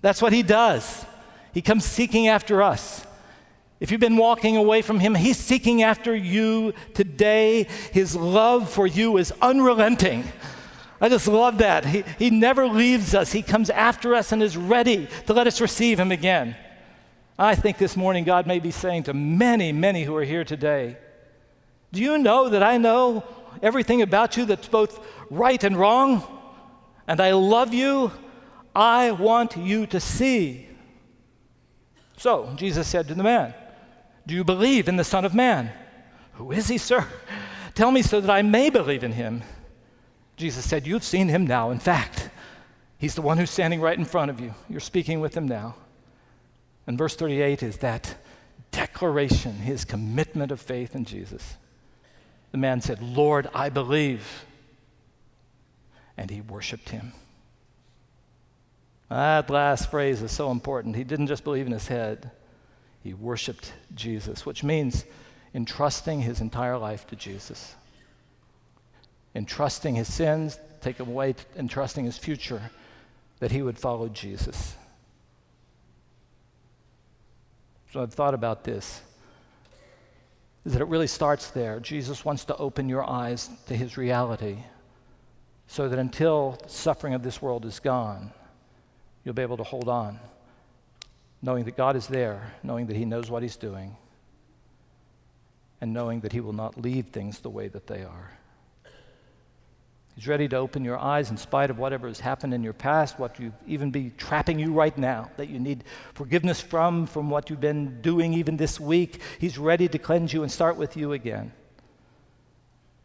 That's 0.00 0.20
what 0.20 0.32
he 0.32 0.42
does. 0.42 1.04
He 1.52 1.62
comes 1.62 1.84
seeking 1.84 2.28
after 2.28 2.62
us. 2.62 3.06
If 3.80 3.90
you've 3.90 4.00
been 4.00 4.16
walking 4.16 4.56
away 4.56 4.80
from 4.82 5.00
him, 5.00 5.14
he's 5.14 5.36
seeking 5.36 5.82
after 5.82 6.14
you 6.14 6.72
today. 6.94 7.64
His 7.92 8.14
love 8.14 8.70
for 8.70 8.86
you 8.86 9.16
is 9.16 9.32
unrelenting. 9.42 10.24
I 11.00 11.08
just 11.08 11.26
love 11.26 11.58
that. 11.58 11.84
He, 11.84 12.04
he 12.16 12.30
never 12.30 12.68
leaves 12.68 13.12
us, 13.12 13.32
he 13.32 13.42
comes 13.42 13.70
after 13.70 14.14
us 14.14 14.30
and 14.30 14.40
is 14.40 14.56
ready 14.56 15.08
to 15.26 15.32
let 15.32 15.48
us 15.48 15.60
receive 15.60 15.98
him 15.98 16.12
again. 16.12 16.54
I 17.36 17.56
think 17.56 17.78
this 17.78 17.96
morning 17.96 18.22
God 18.22 18.46
may 18.46 18.60
be 18.60 18.70
saying 18.70 19.04
to 19.04 19.14
many, 19.14 19.72
many 19.72 20.04
who 20.04 20.14
are 20.14 20.22
here 20.22 20.44
today, 20.44 20.96
Do 21.92 22.00
you 22.00 22.18
know 22.18 22.48
that 22.50 22.62
I 22.62 22.78
know 22.78 23.24
everything 23.60 24.00
about 24.00 24.36
you 24.36 24.44
that's 24.44 24.68
both 24.68 25.04
right 25.28 25.62
and 25.64 25.76
wrong, 25.76 26.22
and 27.06 27.20
I 27.20 27.32
love 27.32 27.74
you. 27.74 28.12
I 28.74 29.10
want 29.10 29.56
you 29.56 29.86
to 29.86 30.00
see. 30.00 30.66
So 32.16 32.52
Jesus 32.56 32.86
said 32.86 33.08
to 33.08 33.14
the 33.14 33.22
man, 33.22 33.54
Do 34.26 34.34
you 34.34 34.44
believe 34.44 34.88
in 34.88 34.96
the 34.96 35.04
Son 35.04 35.24
of 35.24 35.34
Man? 35.34 35.72
Who 36.34 36.52
is 36.52 36.68
he, 36.68 36.78
sir? 36.78 37.06
Tell 37.74 37.90
me 37.90 38.02
so 38.02 38.20
that 38.20 38.30
I 38.30 38.42
may 38.42 38.70
believe 38.70 39.04
in 39.04 39.12
him. 39.12 39.42
Jesus 40.36 40.64
said, 40.64 40.86
You've 40.86 41.04
seen 41.04 41.28
him 41.28 41.46
now. 41.46 41.70
In 41.70 41.78
fact, 41.78 42.30
he's 42.98 43.14
the 43.14 43.22
one 43.22 43.38
who's 43.38 43.50
standing 43.50 43.80
right 43.80 43.98
in 43.98 44.04
front 44.04 44.30
of 44.30 44.40
you. 44.40 44.54
You're 44.68 44.80
speaking 44.80 45.20
with 45.20 45.36
him 45.36 45.46
now. 45.46 45.74
And 46.86 46.98
verse 46.98 47.14
38 47.16 47.62
is 47.62 47.78
that 47.78 48.16
declaration, 48.70 49.52
his 49.52 49.84
commitment 49.84 50.50
of 50.50 50.60
faith 50.60 50.94
in 50.94 51.04
Jesus. 51.04 51.56
The 52.50 52.58
man 52.58 52.80
said, 52.80 53.02
Lord, 53.02 53.48
I 53.54 53.68
believe. 53.68 54.44
And 56.16 56.30
he 56.30 56.40
worshiped 56.40 56.90
him. 56.90 57.12
That 59.08 59.50
last 59.50 59.90
phrase 59.90 60.22
is 60.22 60.32
so 60.32 60.50
important. 60.50 60.96
He 60.96 61.04
didn't 61.04 61.26
just 61.26 61.44
believe 61.44 61.66
in 61.66 61.72
his 61.72 61.88
head, 61.88 62.30
he 63.02 63.12
worshiped 63.12 63.72
Jesus, 63.94 64.46
which 64.46 64.64
means 64.64 65.04
entrusting 65.54 66.22
his 66.22 66.40
entire 66.40 66.78
life 66.78 67.06
to 67.08 67.16
Jesus, 67.16 67.74
entrusting 69.34 69.96
his 69.96 70.12
sins, 70.12 70.58
take 70.80 70.98
away, 70.98 71.34
entrusting 71.56 72.04
his 72.04 72.16
future, 72.16 72.70
that 73.40 73.50
he 73.50 73.60
would 73.60 73.78
follow 73.78 74.08
Jesus. 74.08 74.76
So 77.92 78.00
I've 78.00 78.14
thought 78.14 78.34
about 78.34 78.64
this. 78.64 79.02
Is 80.64 80.72
that 80.72 80.80
it 80.80 80.88
really 80.88 81.08
starts 81.08 81.50
there. 81.50 81.80
Jesus 81.80 82.24
wants 82.24 82.44
to 82.46 82.56
open 82.56 82.88
your 82.88 83.08
eyes 83.08 83.50
to 83.66 83.76
his 83.76 83.98
reality 83.98 84.58
so 85.72 85.88
that 85.88 85.98
until 85.98 86.58
the 86.62 86.68
suffering 86.68 87.14
of 87.14 87.22
this 87.22 87.40
world 87.40 87.64
is 87.64 87.80
gone, 87.80 88.30
you'll 89.24 89.32
be 89.32 89.40
able 89.40 89.56
to 89.56 89.62
hold 89.62 89.88
on, 89.88 90.20
knowing 91.40 91.64
that 91.64 91.78
God 91.78 91.96
is 91.96 92.06
there, 92.06 92.52
knowing 92.62 92.88
that 92.88 92.96
he 92.96 93.06
knows 93.06 93.30
what 93.30 93.42
he's 93.42 93.56
doing, 93.56 93.96
and 95.80 95.94
knowing 95.94 96.20
that 96.20 96.32
he 96.32 96.40
will 96.40 96.52
not 96.52 96.78
leave 96.78 97.06
things 97.06 97.38
the 97.38 97.48
way 97.48 97.68
that 97.68 97.86
they 97.86 98.02
are. 98.02 98.32
He's 100.14 100.28
ready 100.28 100.46
to 100.46 100.56
open 100.56 100.84
your 100.84 100.98
eyes 100.98 101.30
in 101.30 101.38
spite 101.38 101.70
of 101.70 101.78
whatever 101.78 102.06
has 102.06 102.20
happened 102.20 102.52
in 102.52 102.62
your 102.62 102.74
past, 102.74 103.18
what 103.18 103.40
you 103.40 103.54
even 103.66 103.90
be 103.90 104.12
trapping 104.18 104.58
you 104.58 104.74
right 104.74 104.96
now, 104.98 105.30
that 105.38 105.48
you 105.48 105.58
need 105.58 105.84
forgiveness 106.12 106.60
from, 106.60 107.06
from 107.06 107.30
what 107.30 107.48
you've 107.48 107.62
been 107.62 108.02
doing 108.02 108.34
even 108.34 108.58
this 108.58 108.78
week. 108.78 109.22
He's 109.38 109.56
ready 109.56 109.88
to 109.88 109.98
cleanse 109.98 110.34
you 110.34 110.42
and 110.42 110.52
start 110.52 110.76
with 110.76 110.98
you 110.98 111.14
again. 111.14 111.50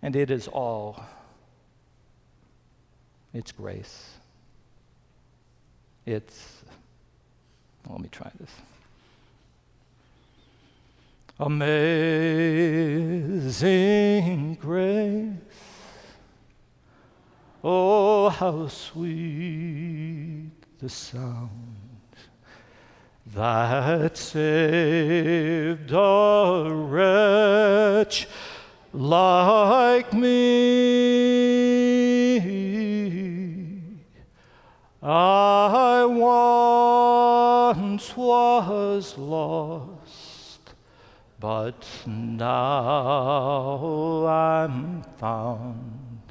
And 0.01 0.17
it 0.17 0.29
is 0.29 0.49
all, 0.49 1.01
it's 3.37 3.51
grace. 3.51 4.13
It's, 6.05 6.63
let 7.89 7.99
me 7.99 8.09
try 8.11 8.31
this. 8.39 8.51
Amazing 11.39 11.75
grace 14.55 15.33
Oh, 17.63 18.29
how 18.29 18.67
sweet 18.67 20.51
the 20.79 20.87
sound 20.87 21.49
that 23.35 24.15
saved 24.15 25.91
a 25.91 26.69
wretch 26.71 28.27
like 28.97 30.11
me. 30.11 30.39
I 35.03 36.03
once 36.03 38.17
was 38.17 39.17
lost, 39.17 40.73
but 41.39 41.85
now 42.05 44.25
I'm 44.25 45.03
found. 45.17 46.21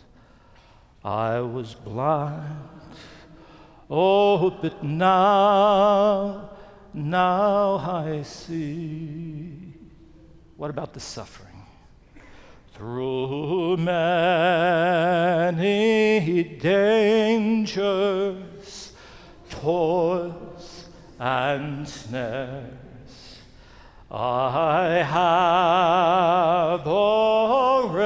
I 1.04 1.40
was 1.40 1.74
blind. 1.74 2.62
Oh, 3.88 4.50
but 4.50 4.82
now, 4.82 6.50
now 6.92 7.76
I 7.76 8.22
see. 8.22 9.74
What 10.56 10.70
about 10.70 10.92
the 10.92 11.00
suffering? 11.00 11.45
Through 12.76 13.78
many 13.78 14.74
dangers, 16.60 17.72
toils, 19.48 20.84
and 21.18 21.88
snares, 21.88 23.38
I 24.10 25.02
have 25.08 26.86
already 26.86 27.96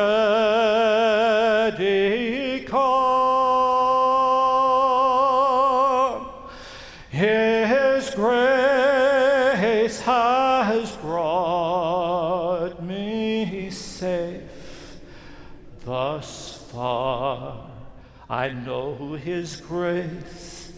I 18.31 18.49
know 18.51 19.15
His 19.15 19.57
grace 19.57 20.73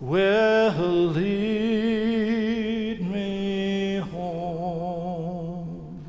will 0.00 1.08
lead 1.08 3.02
me 3.06 3.98
home. 3.98 6.00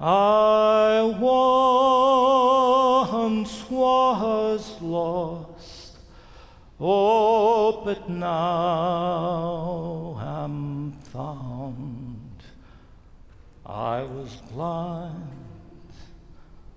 I 0.00 1.02
once 1.18 1.68
was 3.68 4.80
lost, 4.80 5.98
oh, 6.78 7.82
but 7.84 8.08
now 8.08 10.16
am 10.20 10.92
found. 10.92 12.44
I 13.66 14.02
was 14.02 14.36
blind, 14.52 15.51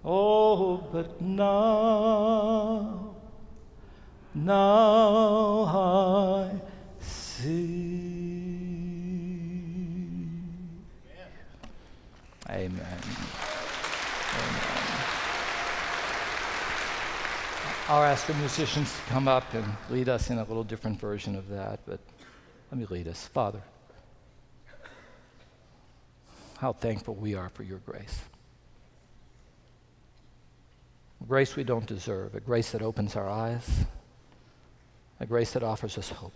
oh, 0.05 0.77
but 0.91 1.21
now 1.21 3.05
now 4.35 5.63
I 5.63 6.51
see. 6.99 8.25
Amen. 12.49 12.81
Amen. 12.81 13.01
I'll 17.87 18.03
ask 18.03 18.27
the 18.27 18.33
musicians 18.33 18.93
to 18.93 19.01
come 19.09 19.29
up 19.29 19.53
and 19.53 19.65
lead 19.89 20.09
us 20.09 20.29
in 20.29 20.37
a 20.37 20.43
little 20.43 20.65
different 20.65 20.99
version 20.99 21.35
of 21.35 21.47
that, 21.47 21.79
but 21.85 22.01
let 22.71 22.77
me 22.77 22.85
lead 22.89 23.07
us. 23.07 23.25
Father, 23.27 23.61
how 26.57 26.73
thankful 26.73 27.15
we 27.15 27.35
are 27.35 27.47
for 27.49 27.63
your 27.63 27.79
grace. 27.79 28.19
Grace 31.27 31.55
we 31.55 31.63
don't 31.63 31.85
deserve, 31.85 32.35
a 32.35 32.39
grace 32.39 32.71
that 32.71 32.81
opens 32.81 33.15
our 33.15 33.29
eyes, 33.29 33.85
a 35.19 35.25
grace 35.25 35.53
that 35.53 35.63
offers 35.63 35.97
us 35.97 36.09
hope. 36.09 36.33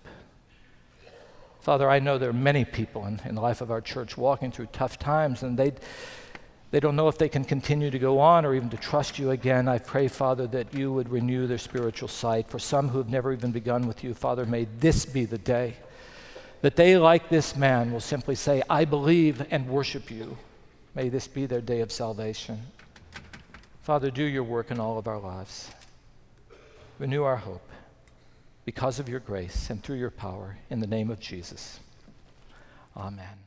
Father, 1.60 1.90
I 1.90 2.00
know 2.00 2.18
there 2.18 2.30
are 2.30 2.34
many 2.34 2.66
people 2.66 3.06
in, 3.06 3.22
in 3.26 3.36
the 3.36 3.42
life 3.42 3.62
of 3.62 3.70
our 3.70 3.82
church 3.82 4.18
walking 4.18 4.52
through 4.52 4.68
tough 4.68 4.98
times, 4.98 5.44
and 5.44 5.58
they, 5.58 5.74
they 6.72 6.80
don't 6.80 6.96
know 6.96 7.08
if 7.08 7.18
they 7.18 7.30
can 7.30 7.44
continue 7.44 7.92
to 7.92 8.00
go 8.00 8.20
on 8.20 8.46
or 8.46 8.56
even 8.56 8.70
to 8.70 8.78
trust 8.78 9.20
you 9.20 9.32
again. 9.32 9.68
I 9.68 9.78
pray, 9.78 10.08
Father, 10.08 10.48
that 10.48 10.74
you 10.74 10.92
would 10.94 11.10
renew 11.10 11.46
their 11.46 11.58
spiritual 11.58 12.08
sight. 12.08 12.50
For 12.50 12.60
some 12.60 12.90
who 12.90 12.98
have 12.98 13.10
never 13.10 13.34
even 13.34 13.52
begun 13.52 13.88
with 13.88 14.04
you, 14.04 14.14
Father, 14.14 14.46
may 14.46 14.66
this 14.80 15.06
be 15.06 15.26
the 15.26 15.38
day 15.38 15.76
that 16.62 16.76
they, 16.76 16.98
like 16.98 17.30
this 17.30 17.56
man, 17.56 17.92
will 17.92 18.00
simply 18.00 18.36
say, 18.36 18.64
I 18.70 18.86
believe 18.86 19.46
and 19.52 19.68
worship 19.68 20.10
you. 20.10 20.38
May 20.96 21.10
this 21.10 21.28
be 21.28 21.46
their 21.46 21.62
day 21.62 21.82
of 21.82 21.92
salvation. 21.92 22.62
Father, 23.90 24.12
do 24.12 24.24
your 24.24 24.44
work 24.44 24.70
in 24.70 24.80
all 24.80 25.00
of 25.00 25.08
our 25.08 25.20
lives. 25.20 25.72
Renew 27.00 27.24
our 27.24 27.38
hope 27.38 27.68
because 28.64 29.00
of 29.00 29.10
your 29.10 29.20
grace 29.20 29.72
and 29.72 29.82
through 29.82 29.96
your 29.96 30.12
power. 30.12 30.60
In 30.70 30.80
the 30.80 30.86
name 30.86 31.10
of 31.10 31.20
Jesus. 31.20 31.80
Amen. 32.96 33.40